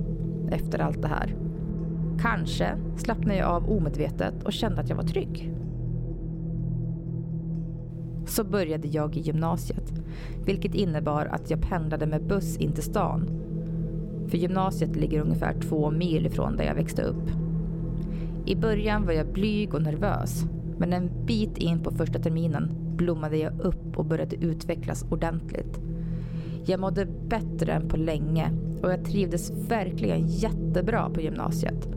efter 0.51 0.79
allt 0.79 1.01
det 1.01 1.07
här. 1.07 1.35
Kanske 2.19 2.77
slappnade 2.97 3.37
jag 3.37 3.49
av 3.49 3.69
omedvetet 3.69 4.43
och 4.43 4.53
kände 4.53 4.81
att 4.81 4.89
jag 4.89 4.95
var 4.95 5.03
trygg. 5.03 5.53
Så 8.25 8.43
började 8.43 8.87
jag 8.87 9.17
i 9.17 9.19
gymnasiet, 9.19 9.93
vilket 10.45 10.75
innebar 10.75 11.25
att 11.25 11.49
jag 11.49 11.61
pendlade 11.61 12.05
med 12.05 12.27
buss 12.27 12.57
in 12.57 12.71
till 12.71 12.83
stan. 12.83 13.29
För 14.27 14.37
gymnasiet 14.37 14.95
ligger 14.95 15.21
ungefär 15.21 15.53
två 15.61 15.91
mil 15.91 16.25
ifrån 16.25 16.57
där 16.57 16.63
jag 16.63 16.75
växte 16.75 17.01
upp. 17.01 17.29
I 18.45 18.55
början 18.55 19.05
var 19.05 19.13
jag 19.13 19.33
blyg 19.33 19.73
och 19.73 19.81
nervös, 19.81 20.45
men 20.77 20.93
en 20.93 21.25
bit 21.25 21.57
in 21.57 21.83
på 21.83 21.91
första 21.91 22.19
terminen 22.19 22.69
blommade 22.97 23.37
jag 23.37 23.59
upp 23.61 23.97
och 23.97 24.05
började 24.05 24.35
utvecklas 24.35 25.05
ordentligt. 25.09 25.79
Jag 26.65 26.79
mådde 26.79 27.05
bättre 27.05 27.73
än 27.73 27.87
på 27.87 27.97
länge 27.97 28.51
och 28.83 28.91
jag 28.91 29.05
trivdes 29.05 29.51
verkligen 29.69 30.27
jättebra 30.27 31.09
på 31.09 31.21
gymnasiet. 31.21 31.89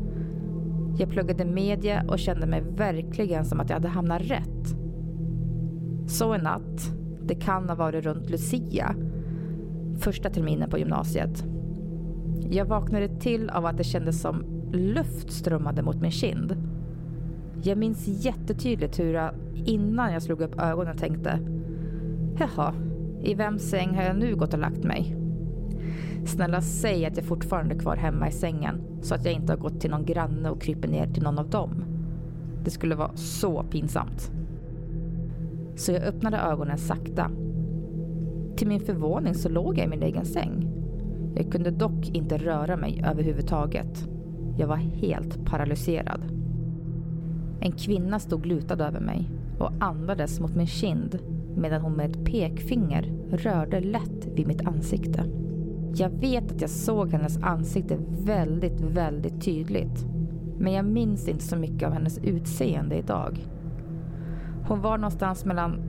Jag 0.99 1.11
pluggade 1.11 1.45
media 1.45 2.05
och 2.09 2.19
kände 2.19 2.47
mig 2.47 2.63
verkligen 2.77 3.45
som 3.45 3.61
att 3.61 3.71
jag 3.71 3.77
hade 3.77 3.89
hamnat 3.89 4.23
rätt. 4.23 4.77
Så 6.07 6.33
en 6.33 6.41
natt, 6.41 6.93
det 7.23 7.35
kan 7.35 7.69
ha 7.69 7.77
varit 7.77 8.05
runt 8.05 8.31
Lucia, 8.31 8.95
första 9.99 10.31
terminen 10.31 10.71
på 10.71 10.79
gymnasiet. 10.79 11.45
Jag 12.51 12.65
vaknade 12.65 13.09
till 13.09 13.51
av 13.51 13.67
att 13.67 13.77
det 13.77 13.85
kändes 13.85 14.21
som 14.21 14.45
luft 14.73 15.33
strömmade 15.33 15.83
mot 15.83 16.01
min 16.01 16.11
kind. 16.11 16.57
Jag 17.63 17.79
minns 17.79 18.25
jättetydligt 18.25 18.99
hur 18.99 19.15
jag 19.15 19.31
innan 19.55 20.13
jag 20.13 20.23
slog 20.23 20.41
upp 20.41 20.61
ögonen 20.61 20.97
tänkte 20.97 21.41
Jaha, 22.39 22.75
i 23.23 23.35
vems 23.35 23.63
säng 23.63 23.95
har 23.95 24.03
jag 24.03 24.19
nu 24.19 24.37
gått 24.37 24.55
och 24.55 24.61
lagt 24.61 24.85
mig? 24.85 25.26
Snälla 26.27 26.61
säg 26.61 27.07
att 27.07 27.17
jag 27.17 27.27
fortfarande 27.27 27.75
är 27.75 27.79
kvar 27.79 27.97
hemma 27.97 28.29
i 28.29 28.33
sängen 28.33 28.83
så 29.03 29.15
att 29.15 29.25
jag 29.25 29.35
inte 29.35 29.53
har 29.53 29.59
gått 29.59 29.81
till 29.81 29.91
någon 29.91 30.05
granne 30.05 30.51
och 30.51 30.61
kryper 30.61 30.89
ner 30.89 31.07
till 31.07 31.23
någon 31.23 31.39
av 31.39 31.51
dem. 31.51 31.85
Det 32.65 32.71
skulle 32.71 32.95
vara 32.95 33.17
så 33.17 33.63
pinsamt. 33.63 34.31
Så 35.77 35.93
jag 35.93 36.03
öppnade 36.03 36.37
ögonen 36.37 36.79
sakta. 36.79 37.31
Till 38.57 38.69
min 38.69 38.81
förvåning 38.81 39.35
så 39.35 39.49
låg 39.49 39.79
jag 39.79 39.87
i 39.87 39.89
min 39.89 40.03
egen 40.03 40.25
säng. 40.25 40.73
Jag 41.37 41.53
kunde 41.53 41.71
dock 41.71 42.09
inte 42.09 42.39
röra 42.39 42.77
mig 42.77 43.05
överhuvudtaget. 43.07 44.09
Jag 44.59 44.67
var 44.67 44.77
helt 44.77 45.45
paralyserad. 45.45 46.21
En 47.61 47.73
kvinna 47.73 48.19
stod 48.19 48.47
lutad 48.47 48.87
över 48.87 49.01
mig 49.01 49.31
och 49.59 49.73
andades 49.81 50.41
mot 50.41 50.57
min 50.57 50.67
kind 50.67 51.19
medan 51.57 51.81
hon 51.81 51.93
med 51.93 52.11
ett 52.11 52.25
pekfinger 52.25 53.13
rörde 53.31 53.81
lätt 53.81 54.27
vid 54.35 54.47
mitt 54.47 54.67
ansikte. 54.67 55.25
Jag 55.99 56.11
vet 56.11 56.53
att 56.53 56.61
jag 56.61 56.71
såg 56.71 57.11
hennes 57.11 57.43
ansikte 57.43 57.99
väldigt, 58.25 58.81
väldigt 58.81 59.45
tydligt. 59.45 60.07
Men 60.59 60.73
jag 60.73 60.85
minns 60.85 61.29
inte 61.29 61.45
så 61.45 61.57
mycket 61.57 61.87
av 61.87 61.93
hennes 61.93 62.19
utseende 62.19 62.97
idag. 62.97 63.47
Hon 64.69 64.81
var 64.81 64.99
någonstans 64.99 65.45
mellan 65.45 65.81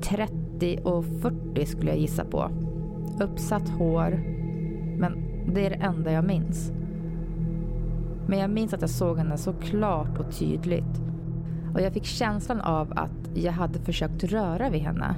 30 0.00 0.78
och 0.84 1.04
40 1.04 1.66
skulle 1.66 1.90
jag 1.90 2.00
gissa 2.00 2.24
på. 2.24 2.50
Uppsatt 3.20 3.68
hår. 3.68 4.22
Men 4.98 5.24
det 5.54 5.66
är 5.66 5.70
det 5.70 5.76
enda 5.76 6.12
jag 6.12 6.24
minns. 6.24 6.72
Men 8.26 8.38
jag 8.38 8.50
minns 8.50 8.74
att 8.74 8.80
jag 8.80 8.90
såg 8.90 9.18
henne 9.18 9.38
så 9.38 9.52
klart 9.52 10.18
och 10.18 10.38
tydligt. 10.38 11.02
Och 11.74 11.80
jag 11.80 11.92
fick 11.92 12.04
känslan 12.04 12.60
av 12.60 12.92
att 12.96 13.30
jag 13.34 13.52
hade 13.52 13.78
försökt 13.78 14.24
röra 14.24 14.70
vid 14.70 14.80
henne. 14.80 15.14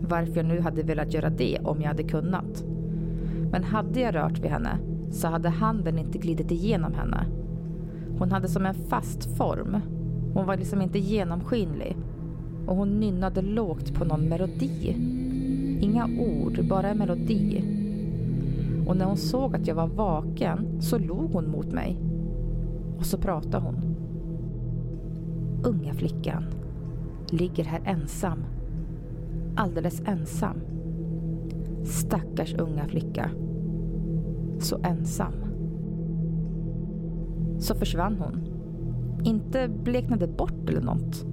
Varför 0.00 0.36
jag 0.36 0.46
nu 0.46 0.60
hade 0.60 0.82
velat 0.82 1.14
göra 1.14 1.30
det 1.30 1.58
om 1.64 1.80
jag 1.80 1.88
hade 1.88 2.02
kunnat. 2.02 2.64
Men 3.56 3.64
hade 3.64 4.00
jag 4.00 4.14
rört 4.14 4.38
vid 4.38 4.50
henne 4.50 4.78
så 5.10 5.28
hade 5.28 5.48
handen 5.48 5.98
inte 5.98 6.18
glidit 6.18 6.50
igenom 6.50 6.94
henne. 6.94 7.26
Hon 8.18 8.32
hade 8.32 8.48
som 8.48 8.66
en 8.66 8.74
fast 8.74 9.36
form. 9.36 9.76
Hon 10.34 10.46
var 10.46 10.56
liksom 10.56 10.82
inte 10.82 10.98
genomskinlig. 10.98 11.96
Och 12.66 12.76
hon 12.76 13.00
nynnade 13.00 13.42
lågt 13.42 13.94
på 13.94 14.04
någon 14.04 14.28
melodi. 14.28 14.96
Inga 15.80 16.08
ord, 16.18 16.68
bara 16.68 16.88
en 16.88 16.98
melodi. 16.98 17.64
Och 18.86 18.96
när 18.96 19.04
hon 19.04 19.16
såg 19.16 19.56
att 19.56 19.66
jag 19.66 19.74
var 19.74 19.86
vaken 19.86 20.82
så 20.82 20.98
log 20.98 21.32
hon 21.32 21.50
mot 21.50 21.72
mig. 21.72 21.96
Och 22.98 23.06
så 23.06 23.18
pratade 23.18 23.64
hon. 23.64 23.96
Unga 25.64 25.94
flickan 25.94 26.44
ligger 27.30 27.64
här 27.64 27.80
ensam. 27.84 28.44
Alldeles 29.54 30.02
ensam. 30.06 30.56
Stackars 31.84 32.54
unga 32.54 32.84
flicka. 32.88 33.30
Så 34.58 34.78
ensam. 34.82 35.32
Så 37.58 37.74
försvann 37.74 38.16
hon. 38.18 38.48
Inte 39.24 39.68
bleknade 39.68 40.26
bort 40.26 40.70
eller 40.70 40.80
något. 40.80 41.26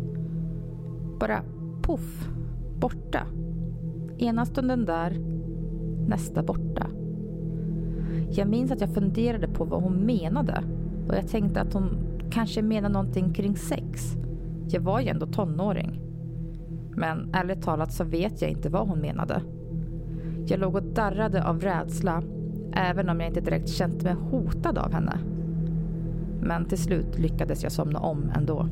Bara 1.20 1.42
poff, 1.82 2.30
borta. 2.80 3.28
Ena 4.18 4.46
stunden 4.46 4.86
där, 4.86 5.20
nästa 6.08 6.44
borta. 6.44 6.88
Jag 8.30 8.48
minns 8.48 8.72
att 8.72 8.82
jag 8.82 8.94
funderade 8.94 9.48
på 9.48 9.66
vad 9.66 9.84
hon 9.84 9.94
menade 9.94 10.64
och 11.08 11.16
jag 11.16 11.28
tänkte 11.28 11.62
att 11.62 11.74
hon 11.74 11.98
kanske 12.30 12.62
menade 12.62 12.94
någonting 12.94 13.34
kring 13.34 13.56
sex. 13.56 14.14
Jag 14.68 14.82
var 14.82 15.00
ju 15.00 15.08
ändå 15.08 15.26
tonåring. 15.26 16.02
Men 16.96 17.30
ärligt 17.34 17.62
talat 17.62 17.94
så 17.94 18.04
vet 18.04 18.42
jag 18.42 18.52
inte 18.52 18.70
vad 18.70 18.88
hon 18.88 19.00
menade. 19.00 19.42
Jag 20.46 20.60
låg 20.60 20.76
och 20.76 20.84
darrade 20.84 21.44
av 21.48 21.60
rädsla, 21.60 22.24
även 22.76 23.10
om 23.10 23.20
jag 23.20 23.30
inte 23.30 23.42
direkt 23.42 23.70
känt 23.70 24.04
mig 24.04 24.14
hotad 24.14 24.78
av 24.78 24.92
henne. 24.92 25.20
Men 26.42 26.66
till 26.66 26.78
slut 26.78 27.20
lyckades 27.20 27.64
jag 27.64 27.72
somna 27.72 28.00
om 28.00 28.32
ändå. 28.36 28.70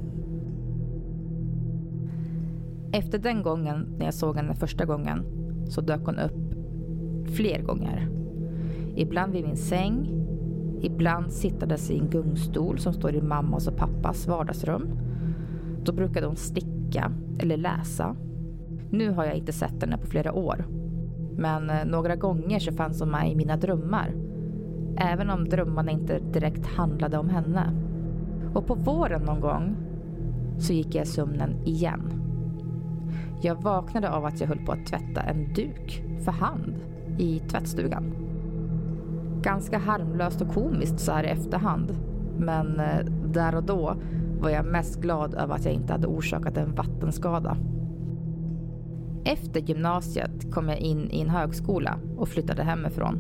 Efter 2.92 3.20
den 3.20 3.44
gången, 3.44 3.88
när 3.98 4.06
jag 4.06 4.14
såg 4.14 4.36
henne 4.36 4.56
första 4.56 4.86
gången, 4.86 5.26
så 5.68 5.82
dök 5.82 6.06
hon 6.06 6.20
upp 6.20 6.54
fler 7.36 7.62
gånger. 7.62 8.10
Ibland 8.96 9.34
vid 9.34 9.46
min 9.46 9.58
säng, 9.58 10.10
ibland 10.82 11.32
sittandes 11.32 11.92
i 11.92 12.00
en 12.00 12.10
gungstol 12.10 12.80
som 12.80 12.94
står 12.94 13.16
i 13.16 13.22
mammas 13.22 13.68
och 13.68 13.78
pappas 13.78 14.28
vardagsrum. 14.28 14.90
Då 15.84 15.94
brukade 15.94 16.28
hon 16.28 16.36
sticka 16.36 17.12
eller 17.40 17.58
läsa. 17.58 18.16
Nu 18.90 19.10
har 19.10 19.26
jag 19.26 19.36
inte 19.36 19.54
sett 19.54 19.82
henne 19.82 19.98
på 19.98 20.08
flera 20.08 20.34
år 20.34 20.66
men 21.42 21.70
eh, 21.70 21.86
några 21.86 22.16
gånger 22.16 22.60
så 22.60 22.72
fanns 22.72 23.00
hon 23.00 23.12
med 23.12 23.32
i 23.32 23.36
mina 23.36 23.58
drömmar. 23.58 24.14
Även 24.98 25.30
om 25.30 25.50
drömmarna 25.50 25.92
inte 25.92 26.20
direkt 26.20 26.66
handlade 26.66 27.18
om 27.18 27.30
henne. 27.30 27.74
Och 28.54 28.68
på 28.68 28.76
våren 28.76 29.22
någon 29.22 29.40
gång 29.40 29.76
så 30.60 30.74
gick 30.74 30.96
jag 30.96 31.04
i 31.04 31.08
sömnen 31.08 31.56
igen. 31.66 32.14
Jag 33.42 33.62
vaknade 33.62 34.12
av 34.12 34.26
att 34.26 34.42
jag 34.42 34.48
höll 34.48 34.66
på 34.66 34.72
att 34.72 34.86
tvätta 34.86 35.22
en 35.22 35.54
duk 35.54 36.04
för 36.24 36.32
hand 36.32 36.76
i 37.18 37.40
tvättstugan. 37.40 38.14
Ganska 39.42 39.78
harmlöst 39.78 40.42
och 40.42 40.54
komiskt 40.54 41.00
så 41.00 41.12
här 41.12 41.24
i 41.24 41.28
efterhand. 41.28 41.96
Men 42.38 42.80
eh, 42.80 43.06
där 43.34 43.56
och 43.56 43.64
då 43.64 43.96
var 44.40 44.50
jag 44.50 44.66
mest 44.66 45.02
glad 45.02 45.34
över 45.34 45.56
att 45.56 45.66
jag 45.66 45.74
inte 45.74 45.94
hade 45.94 46.08
orsakat 46.08 46.58
en 46.58 46.76
vattenskada. 46.76 47.58
Efter 49.24 49.60
gymnasiet 49.60 50.52
kom 50.52 50.70
jag 50.70 50.80
in 50.80 51.12
i 51.12 51.22
en 51.22 51.30
högskola 51.30 52.00
och 52.18 52.28
flyttade 52.28 52.64
hemifrån. 52.64 53.18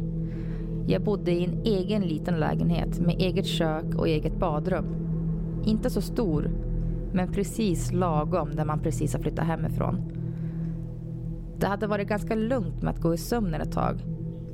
Jag 0.87 1.03
bodde 1.03 1.31
i 1.31 1.43
en 1.43 1.61
egen 1.63 2.01
liten 2.01 2.39
lägenhet 2.39 2.99
med 2.99 3.15
eget 3.19 3.45
kök 3.45 3.95
och 3.97 4.07
eget 4.07 4.39
badrum. 4.39 4.85
Inte 5.65 5.89
så 5.89 6.01
stor, 6.01 6.51
men 7.13 7.31
precis 7.31 7.91
lagom 7.91 8.55
där 8.55 8.65
man 8.65 8.79
precis 8.79 9.13
har 9.13 9.21
flyttat 9.21 9.47
hemifrån. 9.47 10.01
Det 11.57 11.67
hade 11.67 11.87
varit 11.87 12.07
ganska 12.07 12.35
lugnt 12.35 12.81
med 12.81 12.93
att 12.93 13.01
gå 13.01 13.13
i 13.13 13.17
sömnen 13.17 13.61
ett 13.61 13.71
tag. 13.71 14.05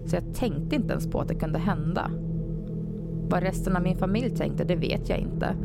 Så 0.06 0.16
jag 0.16 0.34
tänkte 0.34 0.76
inte 0.76 0.92
ens 0.92 1.08
på 1.08 1.20
att 1.20 1.28
det 1.28 1.36
kunde 1.36 1.60
hända. 1.60 2.12
Vad 3.30 3.44
resten 3.44 3.76
av 3.76 3.84
min 3.84 3.98
familj 3.98 4.30
tänkte, 4.36 4.64
det 4.64 4.76
vet 4.76 5.10
jag 5.10 5.20
inte. 5.20 5.56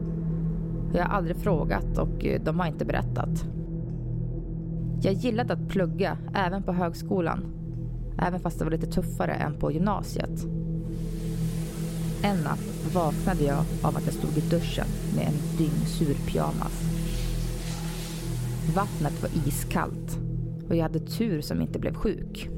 Jag 0.94 1.04
har 1.04 1.16
aldrig 1.16 1.36
frågat 1.36 1.98
och 1.98 2.26
eh, 2.26 2.40
de 2.44 2.60
har 2.60 2.66
inte 2.66 2.84
berättat. 2.84 3.46
Jag 5.04 5.14
gillade 5.14 5.52
att 5.52 5.68
plugga, 5.68 6.18
även 6.34 6.62
på 6.62 6.72
högskolan. 6.72 7.44
Även 8.18 8.40
fast 8.40 8.58
det 8.58 8.64
var 8.64 8.72
lite 8.72 8.86
tuffare 8.86 9.32
än 9.32 9.54
på 9.58 9.72
gymnasiet. 9.72 10.46
En 12.22 12.36
natt 12.36 12.94
vaknade 12.94 13.44
jag 13.44 13.64
av 13.82 13.96
att 13.96 14.04
jag 14.04 14.14
stod 14.14 14.38
i 14.38 14.40
duschen 14.40 14.86
med 15.16 15.26
en 15.26 15.58
dyngsur 15.58 16.14
pyjamas. 16.14 16.82
Vattnet 18.74 19.22
var 19.22 19.48
iskallt 19.48 20.18
och 20.68 20.76
jag 20.76 20.82
hade 20.82 20.98
tur 20.98 21.40
som 21.40 21.60
inte 21.60 21.78
blev 21.78 21.94
sjuk. 21.94 22.48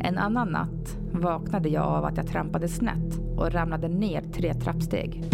En 0.00 0.18
annan 0.18 0.48
natt 0.48 0.96
vaknade 1.12 1.68
jag 1.68 1.84
av 1.84 2.04
att 2.04 2.16
jag 2.16 2.26
trampade 2.26 2.68
snett 2.68 3.20
och 3.36 3.52
ramlade 3.52 3.88
ner 3.88 4.22
tre 4.32 4.54
trappsteg. 4.54 5.24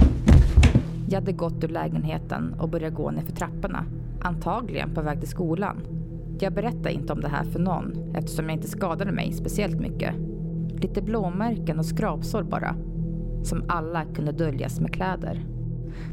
Jag 1.08 1.20
hade 1.20 1.32
gått 1.32 1.64
ur 1.64 1.68
lägenheten 1.68 2.54
och 2.60 2.68
börjat 2.68 2.94
gå 2.94 3.10
ner 3.10 3.22
för 3.22 3.32
trapporna, 3.32 3.84
antagligen 4.20 4.94
på 4.94 5.02
väg 5.02 5.20
till 5.20 5.28
skolan. 5.28 5.97
Jag 6.40 6.52
berättade 6.52 6.92
inte 6.92 7.12
om 7.12 7.20
det 7.20 7.28
här 7.28 7.44
för 7.44 7.58
någon 7.58 8.14
eftersom 8.14 8.44
jag 8.44 8.54
inte 8.54 8.68
skadade 8.68 9.12
mig 9.12 9.32
speciellt 9.32 9.80
mycket. 9.80 10.14
Lite 10.82 11.02
blåmärken 11.02 11.78
och 11.78 11.86
skrapsår 11.86 12.42
bara, 12.42 12.76
som 13.42 13.64
alla 13.68 14.04
kunde 14.04 14.32
döljas 14.32 14.80
med 14.80 14.94
kläder. 14.94 15.46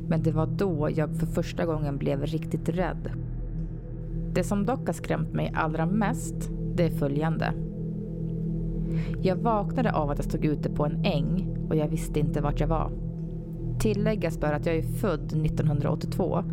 Men 0.08 0.24
det 0.24 0.32
var 0.32 0.48
då 0.48 0.90
jag 0.96 1.16
för 1.16 1.26
första 1.26 1.66
gången 1.66 1.98
blev 1.98 2.22
riktigt 2.22 2.70
rädd. 2.70 3.12
Det 4.34 4.44
som 4.44 4.66
dock 4.66 4.88
har 4.88 4.94
skrämt 4.94 5.34
mig 5.34 5.54
allra 5.56 5.86
mest, 5.86 6.50
det 6.76 6.84
är 6.84 6.90
följande. 6.90 7.54
Jag 9.22 9.36
vaknade 9.36 9.94
av 9.94 10.10
att 10.10 10.18
jag 10.18 10.26
stod 10.26 10.46
ute 10.46 10.70
på 10.70 10.86
en 10.86 11.06
äng 11.06 11.58
och 11.70 11.76
jag 11.76 11.88
visste 11.88 12.20
inte 12.20 12.42
vart 12.42 12.60
jag 12.60 12.68
var. 12.68 12.92
Tilläggas 13.80 14.40
bör 14.40 14.54
att 14.54 14.66
jag 14.66 14.76
är 14.76 14.82
född 14.84 15.46
1982, 15.46 16.44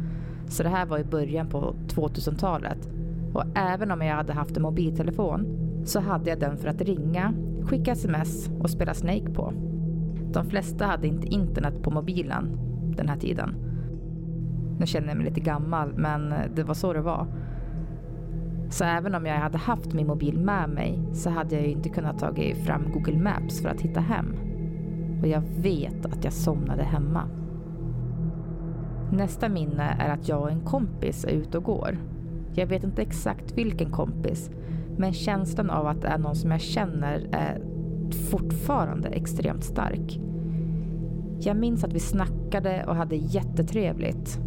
så 0.49 0.63
det 0.63 0.69
här 0.69 0.87
var 0.87 0.99
i 0.99 1.05
början 1.05 1.49
på 1.49 1.75
2000-talet. 1.89 2.89
Och 3.33 3.45
även 3.55 3.91
om 3.91 4.03
jag 4.03 4.17
hade 4.17 4.33
haft 4.33 4.57
en 4.57 4.63
mobiltelefon 4.63 5.47
så 5.85 6.01
hade 6.01 6.31
jag 6.31 6.41
den 6.41 6.57
för 6.57 6.69
att 6.69 6.81
ringa, 6.81 7.35
skicka 7.63 7.93
sms 7.93 8.51
och 8.61 8.71
spela 8.71 8.95
Snake 8.95 9.31
på. 9.35 9.53
De 10.33 10.47
flesta 10.47 10.87
hade 10.87 11.07
inte 11.07 11.27
internet 11.27 11.83
på 11.83 11.91
mobilen 11.91 12.59
den 12.97 13.09
här 13.09 13.17
tiden. 13.17 13.55
Nu 14.79 14.87
känner 14.87 15.09
jag 15.09 15.17
mig 15.17 15.27
lite 15.27 15.41
gammal, 15.41 15.93
men 15.97 16.33
eh, 16.33 16.39
det 16.55 16.63
var 16.63 16.75
så 16.75 16.93
det 16.93 17.01
var. 17.01 17.27
Så 18.71 18.85
även 18.85 19.15
om 19.15 19.27
jag 19.27 19.37
hade 19.37 19.59
haft 19.59 19.93
min 19.93 20.07
mobil 20.07 20.39
med 20.39 20.71
mig 20.71 20.99
så 21.13 21.31
hade 21.31 21.55
jag 21.55 21.65
ju 21.65 21.71
inte 21.71 21.89
kunnat 21.89 22.19
ta 22.19 22.35
fram 22.67 22.93
Google 22.93 23.19
Maps 23.19 23.63
för 23.63 23.69
att 23.69 23.81
hitta 23.81 24.01
hem. 24.01 24.37
Och 25.21 25.29
jag 25.29 25.41
vet 25.41 26.07
att 26.07 26.25
jag 26.25 26.33
somnade 26.33 26.83
hemma. 26.83 27.29
Nästa 29.13 29.49
minne 29.49 29.97
är 29.99 30.09
att 30.09 30.29
jag 30.29 30.43
och 30.43 30.51
en 30.51 30.61
kompis 30.61 31.25
är 31.25 31.31
ute 31.31 31.59
och 31.59 31.65
går. 31.65 31.99
Jag 32.55 32.67
vet 32.67 32.85
inte 32.85 33.03
exakt 33.03 33.59
vilken 33.59 33.91
kompis, 33.91 34.51
men 34.97 35.13
känslan 35.13 35.71
av 35.71 35.87
att 35.87 36.03
det 36.03 36.09
är 36.09 36.19
någon 36.19 36.37
som 36.37 36.51
jag 36.51 36.61
känner 36.61 37.27
är 37.33 37.63
fortfarande 38.31 39.09
extremt 39.09 39.65
stark. 39.65 40.21
Jag 41.41 41.57
minns 41.57 41.85
att 41.85 41.93
vi 41.93 42.01
snackade 42.01 42.85
och 42.89 42.97
hade 42.97 43.17
jättetrevligt. 43.17 44.41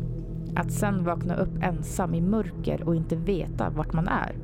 Att 0.56 0.72
sen 0.72 1.04
vakna 1.04 1.36
upp 1.36 1.58
ensam 1.62 2.14
i 2.14 2.22
mörker 2.22 2.84
och 2.84 2.96
inte 2.96 3.16
veta 3.16 3.70
vart 3.70 3.94
man 3.94 4.08
är. 4.08 4.36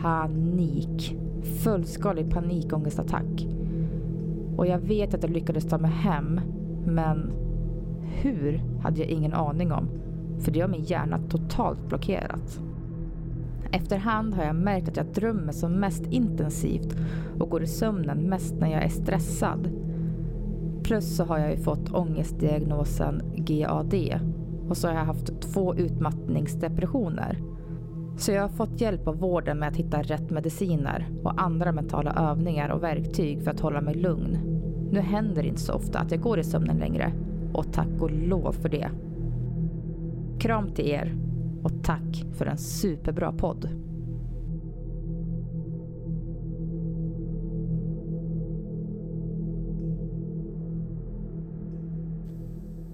Panik. 0.00 1.16
Fullskalig 1.64 2.30
panikångestattack. 2.30 3.46
Och 4.56 4.66
jag 4.66 4.78
vet 4.78 5.14
att 5.14 5.22
jag 5.22 5.32
lyckades 5.32 5.68
ta 5.68 5.78
mig 5.78 5.90
hem, 5.90 6.40
men 6.86 7.32
hur 8.02 8.62
hade 8.82 9.00
jag 9.00 9.08
ingen 9.08 9.32
aning 9.32 9.72
om. 9.72 9.88
För 10.40 10.52
det 10.52 10.60
har 10.60 10.68
min 10.68 10.84
hjärna 10.84 11.18
totalt 11.28 11.88
blockerat. 11.88 12.60
Efterhand 13.72 14.34
har 14.34 14.44
jag 14.44 14.56
märkt 14.56 14.88
att 14.88 14.96
jag 14.96 15.06
drömmer 15.06 15.52
som 15.52 15.72
mest 15.72 16.06
intensivt 16.06 16.96
och 17.40 17.50
går 17.50 17.62
i 17.62 17.66
sömnen 17.66 18.18
mest 18.18 18.54
när 18.54 18.72
jag 18.72 18.84
är 18.84 18.88
stressad. 18.88 19.70
Plus 20.82 21.16
så 21.16 21.24
har 21.24 21.38
jag 21.38 21.50
ju 21.50 21.56
fått 21.56 21.92
ångestdiagnosen 21.92 23.22
GAD 23.36 23.94
och 24.68 24.76
så 24.76 24.88
har 24.88 24.94
jag 24.94 25.04
haft 25.04 25.40
två 25.40 25.74
utmattningsdepressioner. 25.74 27.38
Så 28.16 28.32
jag 28.32 28.42
har 28.42 28.48
fått 28.48 28.80
hjälp 28.80 29.08
av 29.08 29.18
vården 29.18 29.58
med 29.58 29.68
att 29.68 29.76
hitta 29.76 30.02
rätt 30.02 30.30
mediciner 30.30 31.08
och 31.22 31.42
andra 31.42 31.72
mentala 31.72 32.12
övningar 32.12 32.68
och 32.68 32.82
verktyg 32.82 33.42
för 33.42 33.50
att 33.50 33.60
hålla 33.60 33.80
mig 33.80 33.94
lugn. 33.94 34.38
Nu 34.90 35.00
händer 35.00 35.42
det 35.42 35.48
inte 35.48 35.60
så 35.60 35.72
ofta 35.72 35.98
att 35.98 36.10
jag 36.10 36.20
går 36.20 36.38
i 36.38 36.44
sömnen 36.44 36.76
längre 36.76 37.12
och 37.52 37.72
tack 37.72 38.00
och 38.00 38.10
lov 38.10 38.52
för 38.52 38.68
det. 38.68 38.90
Kram 40.40 40.74
till 40.74 40.86
er 40.86 41.16
och 41.62 41.84
tack 41.84 42.24
för 42.38 42.46
en 42.46 42.58
superbra 42.58 43.32
podd. 43.32 43.68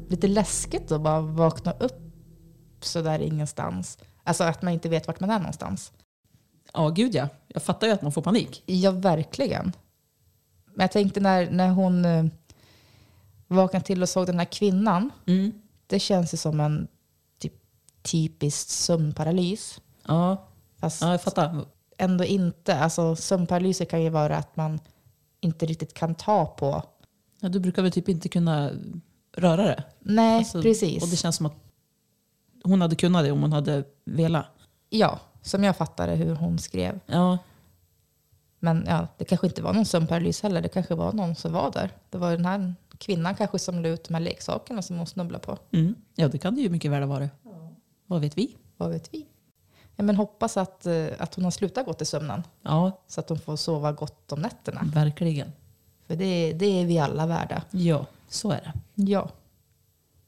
Lite 0.08 0.28
läskigt 0.28 0.92
att 0.92 1.00
bara 1.00 1.20
vakna 1.20 1.72
upp 1.72 2.02
sådär 2.80 3.18
ingenstans. 3.18 3.98
Alltså 4.24 4.44
att 4.44 4.62
man 4.62 4.72
inte 4.72 4.88
vet 4.88 5.06
vart 5.06 5.20
man 5.20 5.30
är 5.30 5.38
någonstans. 5.38 5.92
Ja, 6.72 6.88
gud 6.88 7.14
ja. 7.14 7.28
Jag 7.48 7.62
fattar 7.62 7.86
ju 7.86 7.92
att 7.92 8.02
man 8.02 8.12
får 8.12 8.22
panik. 8.22 8.62
Ja, 8.66 8.90
verkligen. 8.90 9.72
Men 10.64 10.84
jag 10.84 10.92
tänkte 10.92 11.20
när, 11.20 11.50
när 11.50 11.70
hon 11.70 12.04
eh, 12.04 12.24
vaknade 13.48 13.84
till 13.84 14.02
och 14.02 14.08
såg 14.08 14.26
den 14.26 14.38
här 14.38 14.52
kvinnan. 14.52 15.10
Mm. 15.26 15.52
Det 15.86 15.98
känns 15.98 16.34
ju 16.34 16.38
som 16.38 16.60
en 16.60 16.88
typ, 18.02 18.32
typisk 18.32 18.70
sömnparalys. 18.70 19.80
Ja. 20.06 20.48
Fast 20.76 21.02
ja, 21.02 21.10
jag 21.10 21.22
fattar. 21.22 21.64
ändå 21.98 22.24
inte. 22.24 22.78
Alltså, 22.78 23.16
sömnparalyser 23.16 23.84
kan 23.84 24.02
ju 24.02 24.10
vara 24.10 24.36
att 24.36 24.56
man 24.56 24.80
inte 25.40 25.66
riktigt 25.66 25.94
kan 25.94 26.14
ta 26.14 26.46
på. 26.46 26.82
Ja, 27.40 27.48
du 27.48 27.60
brukar 27.60 27.82
väl 27.82 27.92
typ 27.92 28.08
inte 28.08 28.28
kunna 28.28 28.70
röra 29.36 29.62
det? 29.62 29.84
Nej, 30.00 30.38
Alltså, 30.38 30.62
precis. 30.62 31.02
Och 31.02 31.08
det 31.08 31.16
känns 31.16 31.36
som 31.36 31.46
att 31.46 31.54
hon 32.64 32.80
hade 32.80 32.96
kunnat 32.96 33.24
det 33.24 33.30
om 33.32 33.42
hon 33.42 33.52
hade 33.52 33.84
velat. 34.04 34.46
Ja, 34.90 35.18
som 35.42 35.64
jag 35.64 35.76
fattade 35.76 36.14
hur 36.14 36.34
hon 36.34 36.58
skrev. 36.58 37.00
Ja, 37.06 37.38
Men 38.58 38.84
ja, 38.88 39.08
det 39.18 39.24
kanske 39.24 39.46
inte 39.46 39.62
var 39.62 39.72
någon 39.72 39.84
sömnparalys 39.86 40.42
heller. 40.42 40.60
Det 40.62 40.68
kanske 40.68 40.94
var 40.94 41.12
någon 41.12 41.34
som 41.34 41.52
var 41.52 41.70
där. 41.70 41.90
Det 42.10 42.18
var 42.18 42.30
den 42.30 42.44
här 42.44 42.74
kvinnan 42.98 43.34
kanske 43.34 43.58
som 43.58 43.82
la 43.82 43.88
ut 43.88 44.04
de 44.04 44.14
här 44.14 44.20
leksakerna 44.20 44.82
som 44.82 44.96
hon 44.96 45.06
snubblade 45.06 45.44
på. 45.44 45.58
mm. 45.70 45.94
ja 46.14 46.28
det 46.28 46.38
kan 46.38 46.54
det 46.54 46.60
ju 46.60 46.70
mycket 46.70 46.90
väl 46.90 47.02
ha 47.02 47.08
varit. 47.08 47.30
Vad 48.12 48.20
vet 48.20 48.38
vi? 48.38 48.56
Vad 48.76 48.90
vet 48.90 49.14
vi? 49.14 49.26
Ja, 49.96 50.02
men 50.04 50.16
hoppas 50.16 50.56
att, 50.56 50.86
eh, 50.86 51.06
att 51.18 51.34
hon 51.34 51.44
har 51.44 51.50
slutat 51.50 51.86
gå 51.86 51.92
till 51.92 52.06
sömnen. 52.06 52.42
Ja, 52.62 53.00
Så 53.06 53.20
att 53.20 53.28
hon 53.28 53.38
får 53.38 53.56
sova 53.56 53.92
gott 53.92 54.32
om 54.32 54.40
nätterna. 54.40 54.80
verkligen. 54.84 55.52
För 56.06 56.16
det, 56.16 56.52
det 56.52 56.66
är 56.66 56.86
vi 56.86 56.98
alla 56.98 57.26
värda. 57.26 57.62
Ja, 57.70 58.06
så 58.28 58.50
är 58.50 58.60
det. 58.60 59.02
Ja. 59.02 59.28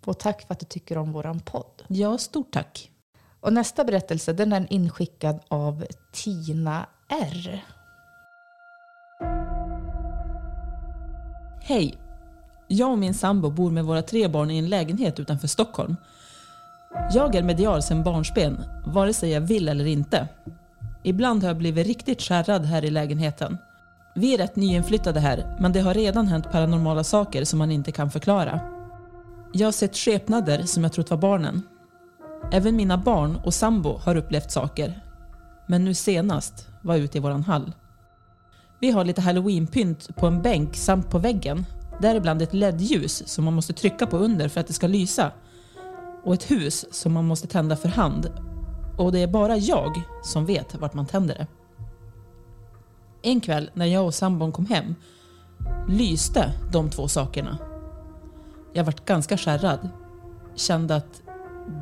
Och 0.04 0.18
tack 0.18 0.46
för 0.46 0.54
att 0.54 0.60
du 0.60 0.66
tycker 0.66 0.98
om 0.98 1.12
våran 1.12 1.40
podd. 1.40 1.82
Ja, 1.88 2.18
stort 2.18 2.52
tack. 2.52 2.90
Och 3.40 3.52
nästa 3.52 3.84
berättelse 3.84 4.32
den 4.32 4.52
är 4.52 4.66
inskickad 4.72 5.40
av 5.48 5.84
Tina 6.12 6.86
R. 7.08 7.64
Hej! 11.62 11.98
Jag 12.68 12.90
och 12.90 12.98
min 12.98 13.14
sambo 13.14 13.50
bor 13.50 13.70
med 13.70 13.84
våra 13.84 14.02
tre 14.02 14.28
barn 14.28 14.50
i 14.50 14.58
en 14.58 14.68
lägenhet 14.68 15.20
utanför 15.20 15.48
Stockholm. 15.48 15.96
Jag 17.10 17.34
är 17.34 17.42
medial 17.42 17.82
sedan 17.82 18.02
barnsben, 18.02 18.64
vare 18.86 19.12
sig 19.12 19.30
jag 19.30 19.40
vill 19.40 19.68
eller 19.68 19.86
inte. 19.86 20.28
Ibland 21.02 21.42
har 21.42 21.50
jag 21.50 21.58
blivit 21.58 21.86
riktigt 21.86 22.22
skärrad 22.22 22.64
här 22.64 22.84
i 22.84 22.90
lägenheten. 22.90 23.58
Vi 24.14 24.34
är 24.34 24.38
rätt 24.38 24.56
nyinflyttade 24.56 25.20
här, 25.20 25.56
men 25.60 25.72
det 25.72 25.80
har 25.80 25.94
redan 25.94 26.28
hänt 26.28 26.50
paranormala 26.50 27.04
saker 27.04 27.44
som 27.44 27.58
man 27.58 27.70
inte 27.70 27.92
kan 27.92 28.10
förklara. 28.10 28.60
Jag 29.52 29.66
har 29.66 29.72
sett 29.72 29.96
skepnader 29.96 30.62
som 30.62 30.82
jag 30.82 30.92
trott 30.92 31.10
var 31.10 31.16
barnen. 31.16 31.62
Även 32.52 32.76
mina 32.76 32.98
barn 32.98 33.36
och 33.44 33.54
sambo 33.54 33.98
har 33.98 34.16
upplevt 34.16 34.50
saker. 34.50 35.00
Men 35.66 35.84
nu 35.84 35.94
senast 35.94 36.68
var 36.82 36.94
jag 36.94 37.04
ute 37.04 37.18
i 37.18 37.20
våran 37.20 37.42
hall. 37.42 37.72
Vi 38.80 38.90
har 38.90 39.04
lite 39.04 39.20
halloweenpynt 39.20 40.16
på 40.16 40.26
en 40.26 40.42
bänk 40.42 40.76
samt 40.76 41.10
på 41.10 41.18
väggen. 41.18 41.66
Däribland 42.00 42.42
ett 42.42 42.54
LED-ljus 42.54 43.28
som 43.28 43.44
man 43.44 43.54
måste 43.54 43.72
trycka 43.72 44.06
på 44.06 44.16
under 44.16 44.48
för 44.48 44.60
att 44.60 44.66
det 44.66 44.72
ska 44.72 44.86
lysa. 44.86 45.32
Och 46.24 46.34
ett 46.34 46.50
hus 46.50 46.86
som 46.90 47.12
man 47.12 47.24
måste 47.24 47.46
tända 47.46 47.76
för 47.76 47.88
hand. 47.88 48.30
Och 48.98 49.12
det 49.12 49.18
är 49.18 49.26
bara 49.26 49.56
jag 49.56 50.02
som 50.22 50.46
vet 50.46 50.74
vart 50.74 50.94
man 50.94 51.06
tänder 51.06 51.34
det. 51.34 51.46
En 53.22 53.40
kväll 53.40 53.70
när 53.74 53.86
jag 53.86 54.06
och 54.06 54.14
sambon 54.14 54.52
kom 54.52 54.66
hem 54.66 54.94
lyste 55.88 56.52
de 56.72 56.90
två 56.90 57.08
sakerna. 57.08 57.58
Jag 58.72 58.84
vart 58.84 59.04
ganska 59.04 59.36
skärrad. 59.36 59.88
Kände 60.54 60.96
att 60.96 61.22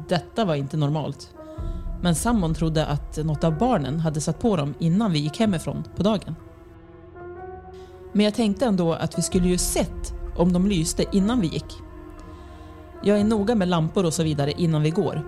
detta 0.08 0.44
var 0.44 0.54
inte 0.54 0.76
normalt. 0.76 1.34
Men 2.02 2.14
sambon 2.14 2.54
trodde 2.54 2.86
att 2.86 3.16
något 3.16 3.44
av 3.44 3.58
barnen 3.58 4.00
hade 4.00 4.20
satt 4.20 4.38
på 4.38 4.56
dem 4.56 4.74
innan 4.78 5.12
vi 5.12 5.18
gick 5.18 5.40
hemifrån 5.40 5.84
på 5.96 6.02
dagen. 6.02 6.34
Men 8.12 8.24
jag 8.24 8.34
tänkte 8.34 8.66
ändå 8.66 8.92
att 8.92 9.18
vi 9.18 9.22
skulle 9.22 9.48
ju 9.48 9.58
sett 9.58 10.14
om 10.36 10.52
de 10.52 10.66
lyste 10.66 11.04
innan 11.12 11.40
vi 11.40 11.46
gick. 11.46 11.76
Jag 13.04 13.20
är 13.20 13.24
noga 13.24 13.54
med 13.54 13.68
lampor 13.68 14.06
och 14.06 14.14
så 14.14 14.22
vidare 14.22 14.52
innan 14.56 14.82
vi 14.82 14.90
går. 14.90 15.22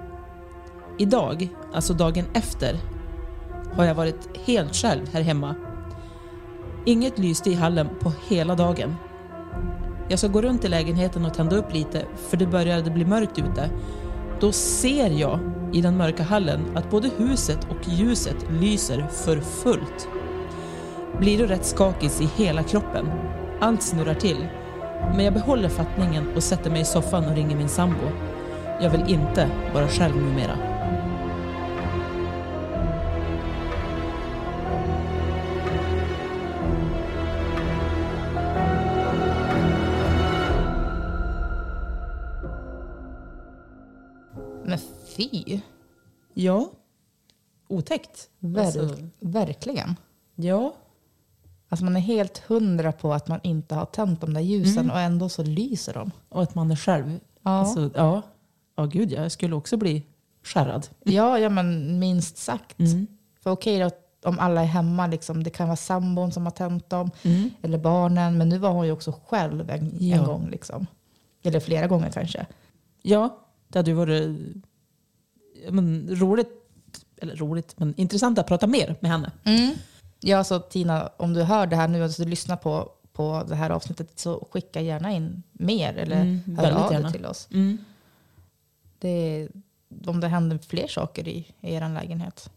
Idag, 0.98 1.48
alltså 1.72 1.94
dagen 1.94 2.24
efter, 2.34 2.78
har 3.72 3.84
jag 3.84 3.94
varit 3.94 4.28
helt 4.44 4.74
själv 4.74 5.08
här 5.12 5.22
hemma. 5.22 5.54
Inget 6.84 7.18
lyste 7.18 7.50
i 7.50 7.54
hallen 7.54 7.88
på 8.00 8.12
hela 8.28 8.54
dagen. 8.54 8.94
Jag 10.08 10.18
ska 10.18 10.28
gå 10.28 10.42
runt 10.42 10.64
i 10.64 10.68
lägenheten 10.68 11.24
och 11.24 11.34
tända 11.34 11.56
upp 11.56 11.72
lite 11.72 12.06
för 12.28 12.36
det 12.36 12.46
började 12.46 12.90
bli 12.90 13.04
mörkt 13.04 13.38
ute. 13.38 13.70
Då 14.40 14.52
ser 14.52 15.10
jag 15.10 15.40
i 15.72 15.80
den 15.80 15.96
mörka 15.96 16.22
hallen 16.22 16.76
att 16.76 16.90
både 16.90 17.10
huset 17.16 17.66
och 17.70 17.88
ljuset 17.88 18.46
lyser 18.50 19.06
för 19.10 19.40
fullt. 19.40 20.08
Blir 21.18 21.38
då 21.38 21.44
rätt 21.44 21.66
skakis 21.66 22.20
i 22.20 22.28
hela 22.36 22.62
kroppen. 22.62 23.06
Allt 23.60 23.82
snurrar 23.82 24.14
till. 24.14 24.48
Men 25.10 25.24
jag 25.24 25.34
behåller 25.34 25.68
fattningen 25.68 26.24
och 26.36 26.42
sätter 26.42 26.70
mig 26.70 26.80
i 26.80 26.84
soffan 26.84 27.24
och 27.24 27.34
ringer 27.34 27.56
min 27.56 27.68
sambo. 27.68 28.08
Jag 28.80 28.90
vill 28.90 29.10
inte 29.14 29.50
vara 29.74 29.88
själv 29.88 30.16
numera. 30.16 30.56
Men 44.64 44.78
fy. 45.16 45.60
Ja. 46.34 46.70
Otäckt. 47.68 48.30
Ver- 48.40 48.60
Alltså, 48.66 48.96
Verkligen. 49.20 49.96
ja. 50.34 50.74
Alltså 51.68 51.84
man 51.84 51.96
är 51.96 52.00
helt 52.00 52.38
hundra 52.38 52.92
på 52.92 53.12
att 53.14 53.28
man 53.28 53.40
inte 53.42 53.74
har 53.74 53.84
tänt 53.84 54.20
de 54.20 54.34
där 54.34 54.40
ljusen 54.40 54.90
och 54.90 55.00
ändå 55.00 55.28
så 55.28 55.42
lyser 55.42 55.94
de. 55.94 56.10
Och 56.28 56.42
att 56.42 56.54
man 56.54 56.70
är 56.70 56.76
själv. 56.76 57.20
Ja. 57.42 57.50
Alltså, 57.50 57.90
ja. 57.94 58.22
Ja, 58.76 58.84
gud 58.84 59.12
jag 59.12 59.32
skulle 59.32 59.54
också 59.54 59.76
bli 59.76 60.02
skärrad. 60.42 60.86
Ja, 61.02 61.38
ja 61.38 61.48
men 61.48 61.98
minst 61.98 62.36
sagt. 62.36 62.76
För 63.42 63.50
okej 63.50 63.78
då, 63.78 63.90
om 64.28 64.38
alla 64.38 64.62
är 64.62 64.66
hemma, 64.66 65.06
liksom, 65.06 65.44
det 65.44 65.50
kan 65.50 65.68
vara 65.68 65.76
sambon 65.76 66.32
som 66.32 66.44
har 66.44 66.50
tänt 66.50 66.90
dem, 66.90 67.10
eller 67.62 67.78
barnen. 67.78 68.38
Men 68.38 68.48
nu 68.48 68.58
var 68.58 68.70
hon 68.70 68.86
ju 68.86 68.92
också 68.92 69.20
själv 69.26 69.70
en, 69.70 69.90
Ja. 69.98 70.16
en 70.16 70.24
gång. 70.24 70.50
Liksom. 70.50 70.86
Eller 71.42 71.60
flera 71.60 71.86
gånger 71.86 72.10
kanske. 72.10 72.46
Ja, 73.02 73.38
det 73.68 73.78
hade 73.78 73.90
ju 73.90 73.96
varit 73.96 74.36
men, 75.70 76.08
roligt, 76.10 76.48
eller 77.16 77.36
roligt, 77.36 77.74
men 77.78 77.94
intressant 77.96 78.38
att 78.38 78.46
prata 78.46 78.66
mer 78.66 78.96
med 79.00 79.10
henne. 79.10 79.32
Ja, 80.26 80.44
så 80.44 80.58
Tina, 80.58 81.10
om 81.16 81.34
du 81.34 81.42
hör 81.42 81.66
det 81.66 81.76
här 81.76 81.88
nu 81.88 82.02
och 82.04 82.10
du 82.10 82.24
lyssnar 82.24 82.56
på, 82.56 82.92
på 83.12 83.44
det 83.48 83.54
här 83.54 83.70
avsnittet 83.70 84.18
så 84.18 84.48
skicka 84.50 84.80
gärna 84.80 85.12
in 85.12 85.42
mer 85.52 85.96
eller 85.96 86.20
Mm, 86.20 86.58
hör 86.58 86.72
av 86.72 86.90
dig 86.90 87.12
till 87.12 87.26
oss. 87.26 87.48
Mm. 87.52 87.78
Det, 88.98 89.48
om 90.06 90.20
det 90.20 90.28
händer 90.28 90.58
fler 90.58 90.88
saker 90.88 91.28
i, 91.28 91.52
i 91.60 91.74
er 91.74 91.88
lägenhet. 91.88 92.50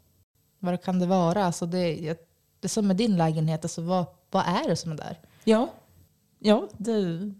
Vad 0.59 0.83
kan 0.83 0.99
det 0.99 1.05
vara? 1.05 1.45
Alltså 1.45 1.65
det, 1.65 2.17
det 2.59 2.69
som 2.69 2.91
är 2.91 2.95
din 2.95 3.17
lägenhet, 3.17 3.65
alltså 3.65 3.81
vad, 3.81 4.05
vad 4.31 4.43
är 4.47 4.69
det 4.69 4.75
som 4.75 4.91
är 4.91 4.95
där? 4.95 5.19
Ja, 5.43 5.69
ja 6.39 6.67
det 6.77 7.31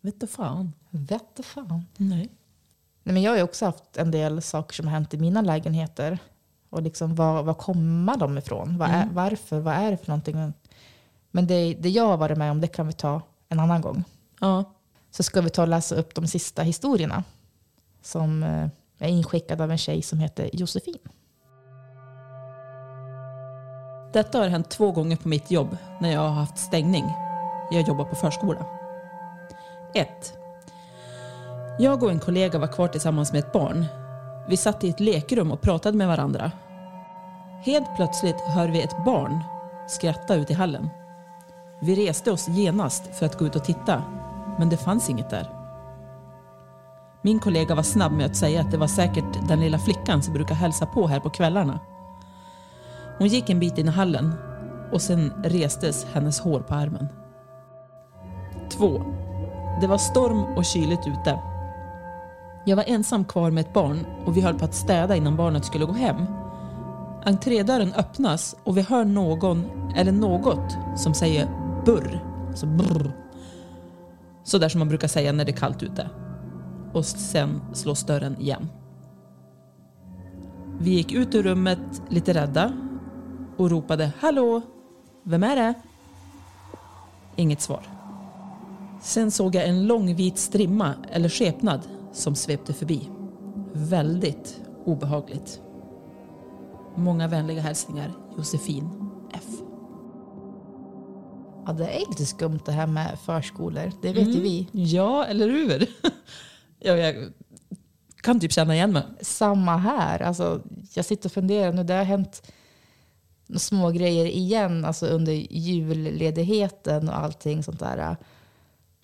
vet 0.00 0.20
du 0.20 0.26
fan. 0.26 0.72
Vette 0.90 1.42
fan. 1.42 1.84
Nej. 1.96 2.28
Nej, 3.02 3.14
men 3.14 3.22
jag 3.22 3.30
har 3.30 3.36
ju 3.36 3.42
också 3.42 3.64
haft 3.64 3.96
en 3.96 4.10
del 4.10 4.42
saker 4.42 4.74
som 4.74 4.86
har 4.86 4.92
hänt 4.92 5.14
i 5.14 5.18
mina 5.18 5.42
lägenheter. 5.42 6.18
Och 6.72 6.82
liksom 6.82 7.14
var, 7.14 7.42
var 7.42 7.54
kommer 7.54 8.16
de 8.16 8.38
ifrån? 8.38 8.78
Vad 8.78 8.90
är, 8.90 9.08
varför? 9.12 9.60
Vad 9.60 9.74
är 9.74 9.90
det 9.90 9.96
för 9.96 10.08
någonting? 10.08 10.52
Men 11.30 11.46
det, 11.46 11.74
det 11.74 11.88
jag 11.88 12.06
har 12.06 12.16
varit 12.16 12.38
med 12.38 12.50
om, 12.50 12.60
det 12.60 12.66
kan 12.66 12.86
vi 12.86 12.92
ta 12.92 13.22
en 13.48 13.60
annan 13.60 13.80
gång. 13.80 14.04
Ja. 14.40 14.64
Så 15.10 15.22
ska 15.22 15.40
vi 15.40 15.50
ta 15.50 15.62
och 15.62 15.68
läsa 15.68 15.94
upp 15.94 16.14
de 16.14 16.26
sista 16.26 16.62
historierna. 16.62 17.24
Som 18.02 18.42
eh, 18.42 18.68
är 18.98 19.08
inskickade 19.08 19.64
av 19.64 19.70
en 19.70 19.78
tjej 19.78 20.02
som 20.02 20.18
heter 20.18 20.50
Josefin. 20.52 20.98
Detta 24.12 24.38
har 24.38 24.48
hänt 24.48 24.70
två 24.70 24.92
gånger 24.92 25.16
på 25.16 25.28
mitt 25.28 25.50
jobb 25.50 25.76
när 26.00 26.12
jag 26.12 26.20
har 26.20 26.28
haft 26.28 26.58
stängning. 26.58 27.04
Jag 27.70 27.88
jobbar 27.88 28.04
på 28.04 28.16
förskola. 28.16 28.66
1. 29.94 30.08
Jag 31.78 32.02
och 32.02 32.10
en 32.10 32.20
kollega 32.20 32.58
var 32.58 32.72
kvar 32.72 32.88
tillsammans 32.88 33.32
med 33.32 33.38
ett 33.38 33.52
barn. 33.52 33.86
Vi 34.48 34.56
satt 34.56 34.84
i 34.84 34.88
ett 34.88 35.00
lekrum 35.00 35.52
och 35.52 35.60
pratade 35.60 35.96
med 35.96 36.08
varandra. 36.08 36.52
Helt 37.64 37.96
plötsligt 37.96 38.40
hör 38.40 38.68
vi 38.68 38.82
ett 38.82 39.04
barn 39.04 39.44
skratta 39.86 40.34
ute 40.34 40.52
i 40.52 40.56
hallen. 40.56 40.90
Vi 41.80 42.08
reste 42.08 42.32
oss 42.32 42.48
genast 42.48 43.16
för 43.18 43.26
att 43.26 43.38
gå 43.38 43.46
ut 43.46 43.56
och 43.56 43.64
titta, 43.64 44.02
men 44.58 44.68
det 44.68 44.76
fanns 44.76 45.10
inget 45.10 45.30
där. 45.30 45.50
Min 47.22 47.38
kollega 47.38 47.74
var 47.74 47.82
snabb 47.82 48.12
med 48.12 48.26
att 48.26 48.36
säga 48.36 48.60
att 48.60 48.70
det 48.70 48.76
var 48.76 48.86
säkert 48.86 49.48
den 49.48 49.60
lilla 49.60 49.78
flickan 49.78 50.22
som 50.22 50.34
brukar 50.34 50.54
hälsa 50.54 50.86
på 50.86 51.06
här 51.06 51.20
på 51.20 51.30
kvällarna. 51.30 51.80
Hon 53.18 53.28
gick 53.28 53.50
en 53.50 53.60
bit 53.60 53.78
in 53.78 53.88
i 53.88 53.90
hallen 53.90 54.34
och 54.92 55.02
sen 55.02 55.32
restes 55.44 56.06
hennes 56.12 56.40
hår 56.40 56.60
på 56.60 56.74
armen. 56.74 57.08
2. 58.70 59.02
Det 59.80 59.86
var 59.86 59.98
storm 59.98 60.44
och 60.56 60.64
kyligt 60.64 61.06
ute. 61.06 61.38
Jag 62.64 62.76
var 62.76 62.84
ensam 62.86 63.24
kvar 63.24 63.50
med 63.50 63.60
ett 63.60 63.72
barn 63.72 64.06
och 64.26 64.36
vi 64.36 64.40
höll 64.40 64.58
på 64.58 64.64
att 64.64 64.74
städa 64.74 65.16
innan 65.16 65.36
barnet 65.36 65.64
skulle 65.64 65.84
gå 65.84 65.92
hem. 65.92 66.41
Entrédörren 67.24 67.92
öppnas 67.92 68.56
och 68.64 68.76
vi 68.76 68.82
hör 68.82 69.04
någon 69.04 69.64
eller 69.96 70.12
något 70.12 70.76
som 70.96 71.14
säger 71.14 71.48
burr. 71.84 72.20
Alltså 72.48 72.66
brr. 72.66 73.12
Så 74.44 74.58
där 74.58 74.68
som 74.68 74.78
man 74.78 74.88
brukar 74.88 75.08
säga 75.08 75.32
när 75.32 75.44
det 75.44 75.50
är 75.50 75.56
kallt 75.56 75.82
ute. 75.82 76.10
Och 76.92 77.04
sen 77.04 77.60
slås 77.72 78.04
dörren 78.04 78.40
igen. 78.40 78.68
Vi 80.78 80.90
gick 80.90 81.12
ut 81.12 81.34
ur 81.34 81.42
rummet 81.42 82.02
lite 82.08 82.34
rädda 82.34 82.72
och 83.56 83.70
ropade 83.70 84.12
Hallå, 84.18 84.60
vem 85.22 85.42
är 85.42 85.56
det? 85.56 85.74
Inget 87.36 87.60
svar. 87.60 87.82
Sen 89.02 89.30
såg 89.30 89.54
jag 89.54 89.68
en 89.68 89.86
lång 89.86 90.14
vit 90.14 90.38
strimma 90.38 90.94
eller 91.10 91.28
skepnad 91.28 91.80
som 92.12 92.34
svepte 92.34 92.72
förbi. 92.72 93.08
Väldigt 93.72 94.60
obehagligt. 94.84 95.60
Många 96.96 97.28
vänliga 97.28 97.60
hälsningar 97.60 98.12
Josefin 98.36 98.88
F. 99.32 99.44
Ja, 101.66 101.72
det 101.72 101.86
är 101.86 102.08
lite 102.08 102.26
skumt 102.26 102.60
det 102.64 102.72
här 102.72 102.86
med 102.86 103.18
förskolor. 103.24 103.92
Det 104.02 104.12
vet 104.12 104.28
ju 104.28 104.40
vi. 104.40 104.68
Ja, 104.72 105.24
eller 105.24 105.48
hur? 105.48 105.86
ja, 106.78 106.96
jag 106.96 107.32
kan 108.22 108.40
typ 108.40 108.52
känna 108.52 108.74
igen 108.74 108.92
mig. 108.92 109.02
Samma 109.20 109.76
här. 109.76 110.22
Alltså, 110.22 110.62
jag 110.94 111.04
sitter 111.04 111.28
och 111.28 111.32
funderar 111.32 111.72
nu. 111.72 111.84
Det 111.84 111.94
har 111.94 112.04
hänt 112.04 112.52
små 113.56 113.90
grejer 113.90 114.26
igen 114.26 114.84
alltså 114.84 115.06
under 115.06 115.32
julledigheten 115.50 117.08
och 117.08 117.18
allting 117.18 117.62
sånt 117.62 117.80
där 117.80 117.98
äh, 117.98 118.16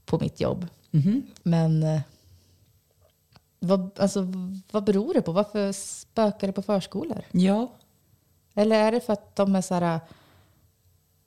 på 0.07 0.19
mitt 0.19 0.41
jobb. 0.41 0.67
Men 1.43 1.83
eh, 1.83 2.01
vad, 3.61 3.91
alltså, 3.99 4.33
vad 4.71 4.85
beror 4.85 5.15
det 5.15 5.23
på? 5.23 5.33
Varför 5.33 5.73
spökar 5.73 6.47
det 6.47 6.53
på 6.53 6.63
förskolor? 6.63 7.23
Ja, 7.33 7.73
Eller 8.55 8.77
är 8.87 8.93
det 8.93 9.01
för 9.01 9.13
att 9.13 9.37
de 9.37 9.57
är 9.57 9.61
så, 9.61 9.75
här, 9.75 10.01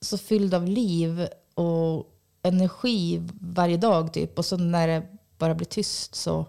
så 0.01 0.17
fyllda 0.17 0.57
av 0.57 0.65
liv 0.67 1.27
och 1.53 2.07
energi 2.43 3.21
varje 3.41 3.77
dag 3.77 4.13
typ 4.13 4.37
och 4.37 4.45
så 4.45 4.57
när 4.57 4.87
det 4.87 5.07
bara 5.37 5.55
blir 5.55 5.67
tyst 5.67 6.15
så... 6.15 6.45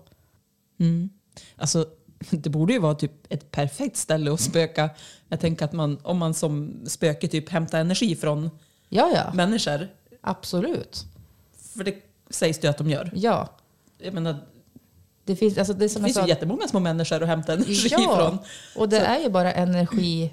Mm. 0.80 1.10
Alltså, 1.56 1.86
det 2.30 2.50
borde 2.50 2.72
ju 2.72 2.78
vara 2.78 2.94
typ 2.94 3.32
ett 3.32 3.50
perfekt 3.50 3.96
ställe 3.96 4.32
att 4.32 4.40
spöka. 4.40 4.90
Jag 5.28 5.40
tänker 5.40 5.64
att 5.64 5.72
man, 5.72 5.98
om 6.02 6.18
man 6.18 6.34
som 6.34 6.80
spöke 6.86 7.28
typ 7.28 7.48
hämtar 7.48 7.80
energi 7.80 8.16
från 8.16 8.50
Ja, 8.88 9.10
ja. 9.14 9.32
människor. 9.34 9.88
Absolut. 10.20 11.04
För 11.76 11.84
det 11.84 11.94
sägs 12.30 12.58
det 12.58 12.66
ju 12.66 12.70
att 12.70 12.78
de 12.78 12.90
gör. 12.90 13.10
Ja. 13.14 13.48
Jag 13.98 14.14
menar, 14.14 14.36
Det 15.24 15.36
finns, 15.36 15.58
alltså 15.58 15.72
det, 15.74 15.88
som 15.88 16.02
det 16.02 16.08
finns 16.12 16.24
ju 16.26 16.28
jättemånga 16.28 16.68
små 16.68 16.80
människor 16.80 17.22
att 17.22 17.28
hämta 17.28 17.52
energi 17.52 17.88
ja, 17.90 18.16
från. 18.16 18.38
och 18.82 18.88
det 18.88 18.98
är 18.98 19.18
ju 19.20 19.30
bara 19.30 19.52
energi 19.52 20.30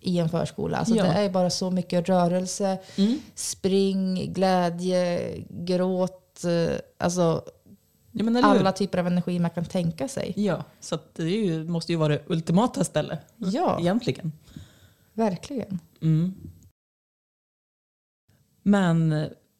i 0.00 0.18
en 0.18 0.28
förskola. 0.28 0.76
Alltså 0.76 0.94
Ja. 0.94 1.02
Det 1.02 1.08
är 1.08 1.22
ju 1.22 1.30
bara 1.30 1.50
så 1.50 1.70
mycket 1.70 2.08
rörelse, 2.08 2.78
Mm. 2.96 3.18
spring, 3.34 4.32
glädje, 4.32 5.32
gråt. 5.48 6.44
eh, 6.44 6.76
Alltså 6.98 7.42
Ja, 8.12 8.44
alla 8.44 8.72
typer 8.72 8.98
av 8.98 9.06
energi 9.06 9.38
man 9.38 9.50
kan 9.50 9.64
tänka 9.64 10.08
sig. 10.08 10.32
Ja, 10.36 10.64
så 10.80 10.98
det 11.16 11.24
ju, 11.30 11.64
måste 11.64 11.92
ju 11.92 11.98
vara 11.98 12.08
det 12.12 12.22
ultimata 12.26 12.84
stället. 12.84 13.18
Ja. 13.36 13.80
Egentligen. 13.80 14.32
Verkligen. 15.12 15.78
Mm. 16.02 16.34
Men 18.62 19.08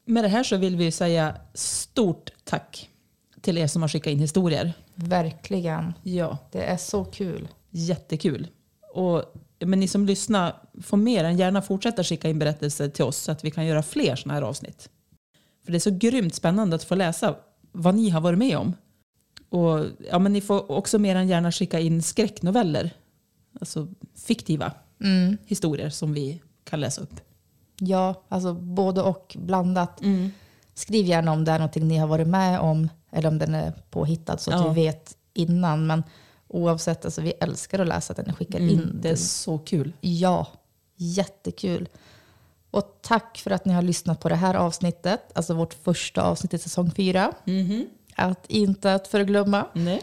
med 0.05 0.25
det 0.25 0.29
här 0.29 0.43
så 0.45 0.57
vill 0.57 0.77
vi 0.77 0.91
säga 0.93 1.37
stort 1.55 2.31
tack 2.45 2.91
till 3.47 3.59
er 3.59 3.67
som 3.67 3.83
har 3.83 3.89
skickat 3.89 4.11
in 4.13 4.19
historier. 4.21 4.73
Verkligen. 4.95 5.93
Ja. 6.03 6.39
Det 6.53 6.63
är 6.65 6.77
så 6.77 7.05
kul. 7.05 7.49
jättekul. 7.71 8.49
Och, 8.95 9.23
men 9.59 9.81
ni 9.81 9.89
som 9.89 10.07
lyssnar 10.07 10.55
får 10.83 10.97
mer 10.97 11.25
än 11.25 11.37
gärna 11.39 11.63
fortsätta 11.63 12.05
skicka 12.05 12.29
in 12.29 12.39
berättelser 12.39 12.89
till 12.89 13.05
oss 13.05 13.17
så 13.17 13.33
att 13.33 13.45
vi 13.45 13.51
kan 13.51 13.67
göra 13.67 13.83
fler 13.83 14.17
sådana 14.17 14.35
här 14.35 14.43
avsnitt. 14.43 14.89
För 15.65 15.73
det 15.73 15.79
är 15.79 15.81
så 15.81 15.91
grymt 15.91 16.35
spännande 16.35 16.77
att 16.77 16.85
få 16.85 16.95
läsa 16.95 17.35
vad 17.73 17.95
ni 17.95 18.11
har 18.11 18.21
varit 18.21 18.39
med 18.39 18.59
om. 18.59 18.75
Och 19.49 19.85
ja, 20.11 20.19
men 20.19 20.33
ni 20.33 20.41
får 20.41 20.71
också 20.73 20.99
mer 20.99 21.17
än 21.17 21.29
gärna 21.29 21.53
skicka 21.53 21.81
in 21.81 22.03
skräcknoveller. 22.03 22.91
Alltså 23.61 23.89
fiktiva 24.27 24.73
Mm. 25.01 25.37
historier 25.47 25.91
som 25.91 26.13
vi 26.13 26.43
kan 26.65 26.81
läsa 26.81 27.01
upp. 27.03 27.21
Ja, 27.81 28.25
alltså 28.29 28.55
både 28.55 29.03
och 29.03 29.37
blandat. 29.39 30.01
Skriv 30.75 31.07
gärna 31.07 31.33
om 31.33 31.45
det 31.45 31.53
är 31.53 31.59
någonting 31.59 31.89
ni 31.89 31.97
har 31.97 32.07
varit 32.07 32.29
med 32.29 32.61
om 32.61 32.89
eller 33.17 33.29
om 33.29 33.39
den 33.39 33.55
är 33.55 33.73
påhittad 33.91 34.39
så 34.39 34.51
att 34.55 34.61
Ja. 34.61 34.69
vi 34.73 34.83
vet 34.83 35.17
innan. 35.35 35.87
Men 35.87 36.03
oavsett, 36.49 37.05
alltså, 37.05 37.21
vi 37.21 37.31
älskar 37.41 37.79
att 37.79 37.89
läsa 37.89 38.13
att 38.13 38.27
ni 38.27 38.33
skickar 38.33 38.59
Mm, 38.59 38.71
in. 38.75 38.99
det 39.03 39.09
är 39.11 39.17
så 39.17 39.59
kul. 39.59 39.93
Ja, 40.01 40.47
jättekul. 40.97 41.89
Och 42.71 42.99
tack 43.03 43.39
för 43.39 43.51
att 43.51 43.65
ni 43.65 43.73
har 43.73 43.83
lyssnat 43.83 44.21
på 44.21 44.29
det 44.29 44.35
här 44.35 44.55
avsnittet, 44.55 45.33
alltså 45.35 45.55
vårt 45.55 45.75
första 45.75 46.23
avsnitt 46.23 46.55
i 46.55 46.59
säsong 46.59 46.91
fyra. 46.97 47.33
Att 48.17 48.47
inte 48.47 48.95
att 48.95 49.09
förglömma. 49.09 49.67
Nej. 49.73 50.03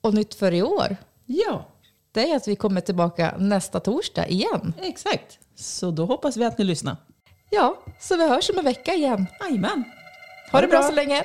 Och 0.00 0.14
nytt 0.14 0.34
för 0.34 0.52
i 0.54 0.62
år, 0.62 0.96
Ja, 1.26 1.66
det 2.12 2.30
är 2.30 2.36
att 2.36 2.48
vi 2.48 2.56
kommer 2.56 2.80
tillbaka 2.80 3.34
nästa 3.38 3.80
torsdag 3.80 4.26
igen. 4.28 4.72
exakt. 4.82 5.38
Så 5.54 5.90
då 5.90 6.04
hoppas 6.06 6.36
vi 6.36 6.44
att 6.44 6.58
ni 6.58 6.64
lyssnar. 6.64 6.96
Ja, 7.50 7.82
så 8.00 8.16
vi 8.16 8.28
hörs 8.28 8.50
om 8.50 8.58
en 8.58 8.64
vecka 8.64 8.94
igen. 8.94 9.26
Jajamän. 9.40 9.84
Ha 10.52 10.60
det 10.60 10.66
bra 10.66 10.82
så 10.82 10.92
länge. 10.92 11.24